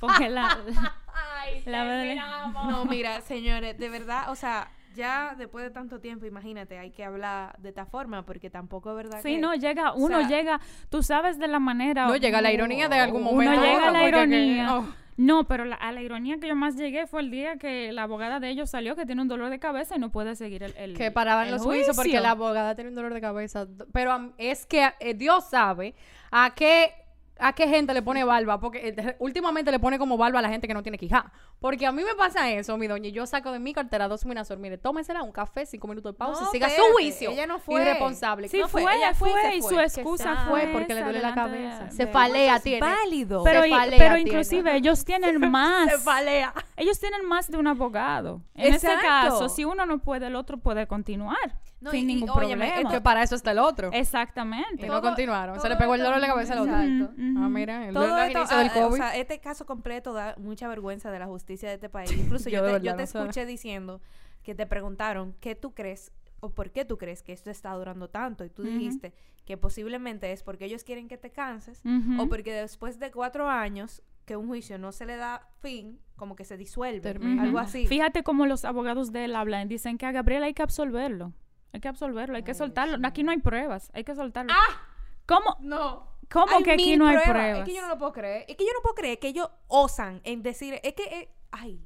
[0.00, 0.58] Porque la,
[1.66, 6.78] la verdad- No, mira, señores, de verdad, o sea, ya después de tanto tiempo, imagínate,
[6.78, 9.38] hay que hablar de esta forma porque tampoco es verdad Sí, que...
[9.38, 12.06] no, llega, o uno sea, llega, tú sabes de la manera.
[12.06, 13.60] No llega la ironía de algún Uno momento.
[13.62, 14.76] llega a la que- ironía.
[14.78, 14.86] oh.
[15.18, 18.02] No, pero la- a la ironía que yo más llegué fue el día que la
[18.02, 20.74] abogada de ellos salió que tiene un dolor de cabeza y no puede seguir el,
[20.76, 23.66] el que paraban el los juicios porque la abogada tenía un dolor de cabeza.
[23.94, 25.94] Pero es que eh, Dios sabe
[26.30, 26.92] a qué
[27.38, 30.48] a qué gente le pone barba, porque eh, últimamente le pone como barba a la
[30.48, 31.32] gente que no tiene quija.
[31.60, 34.24] Porque a mí me pasa eso, mi doña, y yo saco de mi cartera dos
[34.26, 37.30] minazor, mire, tómesela, un café, cinco minutos de pausa No, y siga su juicio.
[37.30, 37.80] ella no fue.
[37.82, 38.48] Irresponsable.
[38.48, 39.70] Sí, No fue, fue, ella fue, fue y fue.
[39.70, 41.84] su excusa fue porque le duele la cabeza.
[41.84, 42.80] de- Se falea, es tiene.
[42.80, 43.42] válido.
[43.44, 44.30] Pero, Se y- falea, pero tiene.
[44.30, 45.90] inclusive ellos tienen más.
[45.90, 46.52] Se falea.
[46.76, 48.40] Ellos tienen más de un abogado.
[48.54, 51.36] En ese caso, si uno no puede, el otro puede continuar.
[51.80, 52.90] No, sin y- ningún problema.
[52.90, 53.90] Que para eso está el otro.
[53.92, 54.86] Exactamente.
[54.86, 55.60] Y no todo- continuaron.
[55.60, 56.74] Se le pegó el dolor de esto- cabeza al otro.
[56.80, 57.14] Exacto.
[57.38, 58.92] Ah, mira, el Todo esto, del ah, COVID.
[58.94, 62.10] o sea, este caso completo da mucha vergüenza de la justicia de este país.
[62.38, 64.00] Incluso yo, Yo te, verdad yo te no escuché diciendo
[64.42, 68.08] que te preguntaron qué tú crees o por qué tú crees que esto está durando
[68.08, 68.70] tanto y tú Ujú.
[68.72, 69.12] dijiste
[69.44, 72.22] que posiblemente es porque ellos quieren que te canses Ujú.
[72.22, 76.36] o porque después de cuatro años que un juicio no se le da fin, como
[76.36, 77.42] que se disuelve, Termina.
[77.42, 77.86] algo así.
[77.86, 79.68] Fíjate cómo los abogados de él hablan.
[79.68, 81.32] Dicen que a Gabriel hay que absolverlo.
[81.76, 83.06] Hay que absolverlo, hay que Ay, soltarlo.
[83.06, 84.50] Aquí no hay pruebas, hay que soltarlo.
[84.50, 84.80] ¡Ah!
[85.26, 85.58] ¿Cómo?
[85.60, 86.08] No.
[86.30, 87.58] ¿Cómo Hay que aquí no hay pruebas.
[87.58, 88.46] Es que yo no lo puedo creer.
[88.48, 91.78] Es que yo no puedo creer que ellos osan en decir, es que, eh, ay.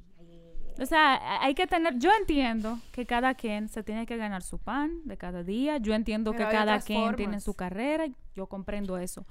[0.79, 4.59] O sea, hay que tener, yo entiendo que cada quien se tiene que ganar su
[4.59, 8.97] pan de cada día, yo entiendo Pero que cada quien tiene su carrera, yo comprendo
[8.97, 9.25] eso.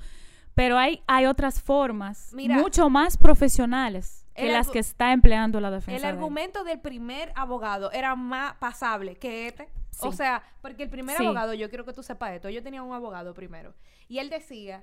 [0.54, 5.60] Pero hay, hay otras formas Mira, mucho más profesionales que el las que está empleando
[5.60, 5.96] la defensa.
[5.96, 9.68] El de argumento del primer abogado era más pasable que este.
[10.02, 11.24] O sea, porque el primer Sí.
[11.24, 13.74] abogado, yo quiero que tú sepas esto, yo tenía un abogado primero.
[14.08, 14.82] Y él decía,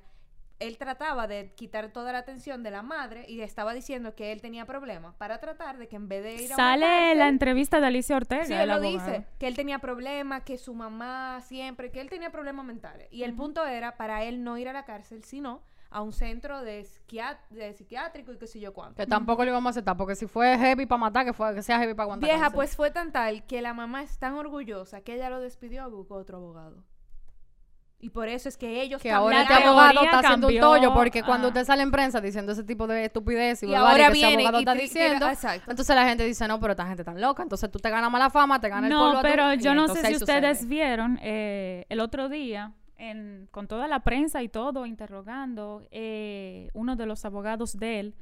[0.59, 4.41] él trataba de quitar toda la atención de la madre y estaba diciendo que él
[4.41, 7.79] tenía problemas para tratar de que en vez de ir a Sale cárcel- la entrevista
[7.79, 8.45] de Alicia Ortega.
[8.45, 8.91] Sí, él lo abogado.
[9.11, 13.07] dice, que él tenía problemas, que su mamá siempre, que él tenía problemas mentales.
[13.11, 16.61] Y el punto era para él no ir a la cárcel, sino a un centro
[16.61, 18.97] de, psiquiátrico y qué sé yo cuánto.
[18.97, 21.61] Que tampoco lo íbamos a aceptar, porque si fue heavy para matar, que, fue, que
[21.61, 22.27] sea heavy para aguantar.
[22.27, 22.55] Vieja, cáncer.
[22.55, 25.91] pues fue tan tal que la mamá es tan orgullosa que ella lo despidió y
[25.91, 26.83] buscó otro abogado.
[27.99, 31.23] Y por eso es que ellos Que ahora este abogado está haciendo un tollo, porque
[31.23, 34.11] cuando usted sale en prensa diciendo ese tipo de estupidez y, Y ahora que ese
[34.13, 35.71] viene abogado y está diciendo, exacto.
[35.71, 38.29] entonces la gente dice, no, pero esta gente tan loca, entonces tú te ganas mala
[38.29, 40.37] fama, te ganas el polvo No, a tu- pero yo no sé si sucede.
[40.37, 46.69] ustedes vieron eh, el otro día, en, con toda la prensa y todo, interrogando, eh,
[46.73, 48.15] uno de los abogados de él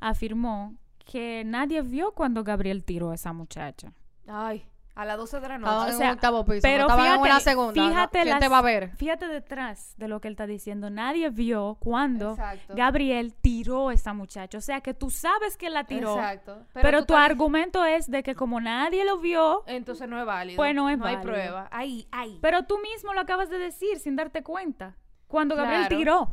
[0.00, 3.92] afirmó que nadie vio cuando Gabriel tiró a esa muchacha.
[4.26, 4.64] Ay,
[5.00, 5.88] a las 12 de la Estaban noche.
[5.90, 7.88] en o sea, un octavo piso, pero no estaban en fíjate- una segunda, ¿no?
[7.88, 8.90] fíjate ¿quién te las- va a ver?
[8.96, 10.90] Fíjate detrás de lo que él está diciendo.
[10.90, 12.74] Nadie vio cuando Exacto.
[12.76, 14.58] Gabriel tiró a esa muchacha.
[14.58, 16.14] O sea, que tú sabes que la tiró.
[16.16, 16.58] Exacto.
[16.74, 20.56] Pero, tu argumento es de que como nadie lo vio, Entonces no es válido.
[20.56, 21.68] Pues no es No hay prueba.
[21.70, 22.38] Ay, ay.
[22.42, 24.96] pero tú mismo lo acabas de decir sin darte cuenta.
[25.28, 25.96] Cuando Gabriel Claro.
[25.96, 26.28] tiró.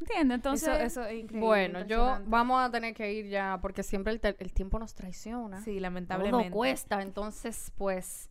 [0.00, 0.36] ¿Entiendes?
[0.36, 1.46] Entonces, eso, eso es increíble.
[1.46, 5.60] Bueno, yo vamos a tener que ir ya, porque siempre el, el tiempo nos traiciona.
[5.62, 6.50] Sí, lamentablemente.
[6.50, 8.30] cuesta, entonces, pues,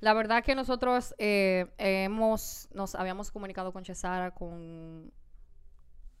[0.00, 5.10] la verdad que nosotros eh, hemos, nos habíamos comunicado con Chesara con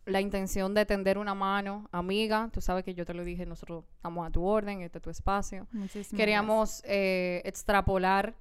[0.06, 3.84] la intención de tender una mano, amiga, tú sabes que yo te lo dije, nosotros
[3.96, 5.66] estamos a tu orden, este es tu espacio.
[5.70, 8.34] muchísimas Queríamos eh, extrapolar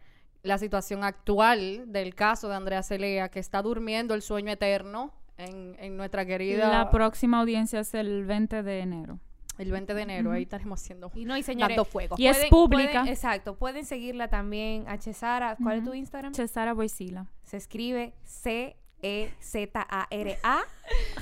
[0.43, 5.75] la situación actual del caso de Andrea Celea, que está durmiendo el sueño eterno en,
[5.79, 6.69] en nuestra querida...
[6.69, 9.19] La próxima audiencia es el 20 de enero.
[9.57, 11.11] el 20 de enero, ahí estaremos haciendo...
[11.15, 12.15] Y no, y señores, dando fuego.
[12.17, 12.91] Y es pública.
[13.01, 13.55] pueden- exacto.
[13.55, 15.55] Pueden seguirla también a Chesara.
[15.61, 15.93] ¿Cuál es tu.
[15.93, 16.33] Instagram?
[16.33, 17.27] Chesara Boisila.
[17.43, 18.13] Se escribe
[18.43, 20.59] E C-E-Z-A-R-A.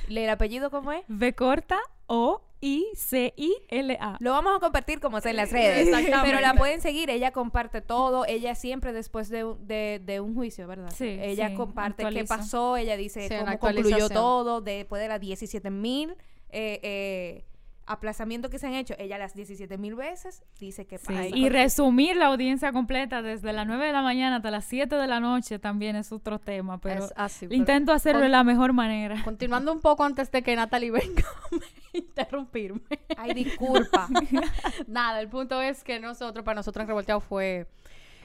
[0.08, 1.04] ¿Le el apellido cómo es?
[1.10, 1.78] V corta
[2.08, 4.18] O I C I L A.
[4.20, 5.88] Lo vamos a compartir como sea en las redes.
[5.88, 6.22] Exactamente.
[6.24, 7.10] Pero la pueden seguir.
[7.10, 8.26] Ella comparte todo.
[8.26, 10.92] Ella siempre después de, un- de, de un juicio, ¿verdad?
[10.96, 12.78] Sí, Ella sí, comparte qué pasó.
[12.78, 14.62] Ella dice Sí, cómo concluyó todo.
[14.62, 16.12] Después de las 17 mil
[16.50, 17.46] eh, eh,
[17.88, 18.96] aplazamientos que se han hecho.
[18.98, 23.54] Ella las 17 mil veces dice que Sí, ahí Y resumir la audiencia completa desde
[23.54, 26.80] las 9 de la mañana hasta las 7 de la noche también es otro tema,
[26.80, 29.22] pero Es así, pero- intento hacerlo de la mejor manera.
[29.24, 31.56] Continuando un poco antes de que Natalie venga a
[32.16, 32.82] interrumpirme.
[33.18, 34.08] Ay, disculpa.
[34.88, 37.68] Nada, el punto es que nosotros, para nosotros en Revolteado fue,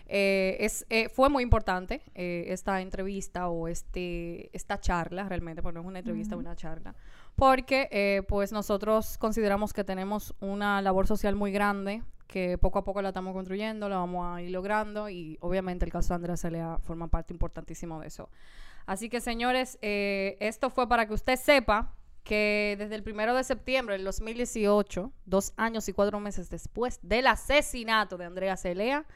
[0.06, 5.74] eh, es, eh, fue muy importante eh, esta entrevista o este, esta charla, realmente, porque
[5.74, 6.94] no es una entrevista, es una charla,
[7.36, 13.02] porque pues nosotros consideramos que tenemos una labor social muy grande, que poco a poco
[13.02, 16.78] la estamos construyendo, la vamos a ir logrando y obviamente el caso de Andrea Celea
[16.82, 18.28] forma parte importantísimo de eso.
[18.86, 21.94] Así que señores, esto fue para que usted sepa
[22.24, 27.26] que desde el primero de septiembre del 2018, dos años y cuatro meses después del
[27.26, 29.06] asesinato de Andrea Celea,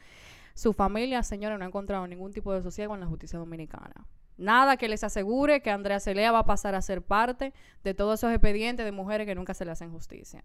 [0.54, 4.06] su familia, señores, no ha encontrado ningún tipo de sosiego en la justicia dominicana.
[4.36, 7.52] Nada que les asegure que Andrea Celea va a pasar a ser parte
[7.84, 10.42] de todos esos expedientes de mujeres que nunca se le hacen justicia.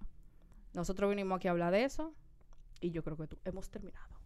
[0.74, 2.14] Nosotros vinimos aquí a hablar de eso
[2.82, 4.20] y yo creo que tú- hemos terminado.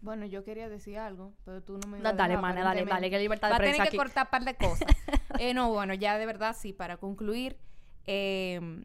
[0.00, 2.62] Bueno, yo quería decir algo, pero tú no me ibas Da- a dale, dejar, mana,
[2.62, 3.96] dale, dale, que libertad de Va a tener que aquí.
[3.96, 4.86] cortar un par de cosas.
[5.40, 7.58] Eh, no, bueno, ya de verdad, sí, para concluir,
[8.06, 8.84] eh,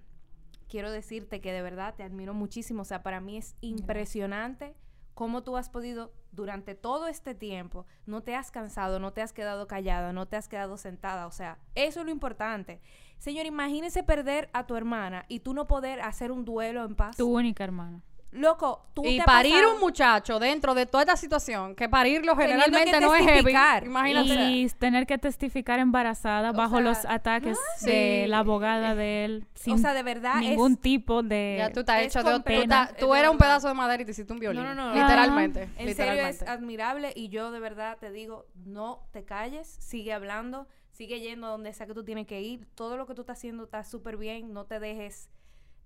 [0.67, 2.81] quiero decirte que de verdad te admiro muchísimo.
[2.81, 4.75] O sea, para mí es impresionante
[5.13, 9.31] cómo tú has podido, durante todo este tiempo, no te has cansado, no te has
[9.33, 11.27] quedado callada, no te has quedado sentada.
[11.27, 12.81] O sea, eso es lo importante.
[13.17, 17.15] Señor, imagínese perder a tu hermana y tú no poder hacer un duelo en paz.
[17.17, 18.01] Tu única hermana.
[18.31, 22.35] Loco, tú Y te parir pasado- un muchacho dentro de toda esta situación, que parirlo
[22.35, 23.31] generalmente que no es heavy.
[23.33, 23.83] testificar.
[23.85, 24.29] Imagínate.
[24.51, 27.85] Y tener que testificar embarazada O bajo sea, los ataques Sí.
[27.89, 29.47] de la abogada de él.
[29.53, 30.81] Sin O sea, de verdad ningún es...
[30.81, 31.55] tipo de...
[31.59, 34.05] Ya tú estás es hecho de pena, Tú, de eras un pedazo de madera y
[34.05, 34.63] te hiciste un violín.
[34.63, 34.93] No, no, no.
[34.93, 35.63] Literalmente.
[35.63, 36.43] En serio literalmente.
[36.45, 41.47] es admirable y yo de verdad te digo, no te calles, sigue hablando, sigue yendo
[41.47, 42.65] a donde sea que tú tienes que ir.
[42.75, 45.29] Todo lo que tú estás haciendo está súper bien, no te dejes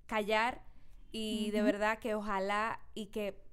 [0.06, 0.62] callar
[1.12, 3.46] y de verdad que ojalá y que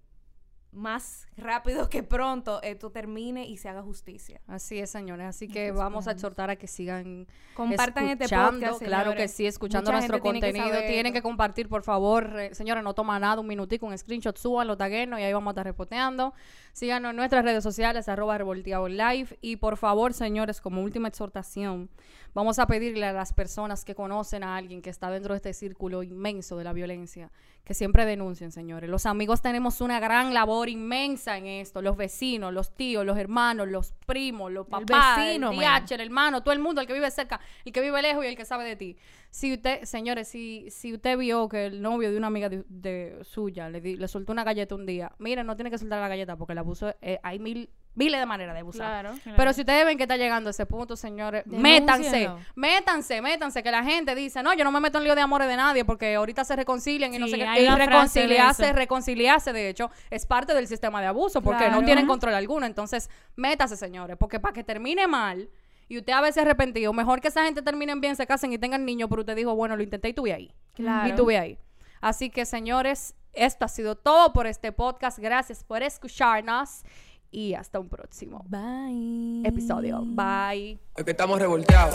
[0.72, 4.40] más rápido que pronto esto termine y se haga justicia.
[4.46, 5.26] Así es, señores.
[5.26, 9.90] Así que vamos a exhortar a que sigan Compartan este podcast, Claro que sí, escuchando
[9.90, 10.88] Mucha nuestro gente tiene que contenido.
[10.88, 12.40] Tienen que compartir, por favor.
[12.40, 15.52] Eh, señores, no toma nada, un minutico, un screenshot, súbanlo, taguenos y ahí vamos a
[15.52, 16.32] estar reposteando.
[16.72, 19.38] Síganos en nuestras redes sociales, arroba revolteado live.
[19.42, 21.90] Y por favor, señores, como última exhortación,
[22.34, 25.54] vamos a pedirle a las personas que conocen a alguien que está dentro de este
[25.54, 27.30] círculo inmenso de la violencia,
[27.64, 28.90] que siempre denuncien, señores.
[28.90, 31.82] Los amigos tenemos una gran labor inmensa en esto.
[31.82, 35.84] Los vecinos, los tíos, los hermanos, los primos, los El papás, vecino, el man.
[35.84, 38.28] DH, el hermano, todo el mundo, el que vive cerca, el que vive lejos y
[38.28, 38.96] el que sabe de ti.
[39.34, 43.18] Si usted, señores, si, si usted vio que el novio de una amiga de, de
[43.22, 46.08] suya le, di- le soltó una galleta un día, miren, no tiene que soltar la
[46.08, 49.00] galleta porque el abuso, eh, hay mil, miles de maneras de abusar.
[49.06, 49.18] Claro.
[49.34, 53.70] Pero si ustedes ven que está llegando a ese punto, señores, métanse, métanse, métanse, que
[53.70, 56.14] la gente dice, no, yo no me meto en lío de amores de nadie porque
[56.14, 57.44] ahorita se reconcilian y no sé qué.
[57.62, 62.06] Y de reconciliarse, reconciliarse, de hecho, es parte del sistema de abuso porque no tienen
[62.06, 62.66] control alguno.
[62.66, 65.48] Entonces, métase, señores, porque para que termine mal
[65.92, 68.86] y usted a veces arrepentido, mejor que esa gente terminen bien, se casen y tengan
[68.86, 70.50] niños, pero usted dijo, bueno, lo intenté y tuve ahí.
[70.74, 71.06] Claro.
[71.06, 71.58] Y tuve ahí.
[72.00, 75.18] Así que, señores, esto ha sido todo por este podcast.
[75.18, 76.82] Gracias por escucharnos
[77.30, 79.42] y hasta un próximo Bye.
[79.46, 80.00] episodio.
[80.02, 80.78] Bye.
[80.96, 81.94] Es que estamos revolteados.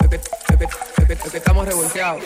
[0.00, 0.22] Es que, es
[0.58, 2.22] que- es que- es que estamos revolteados.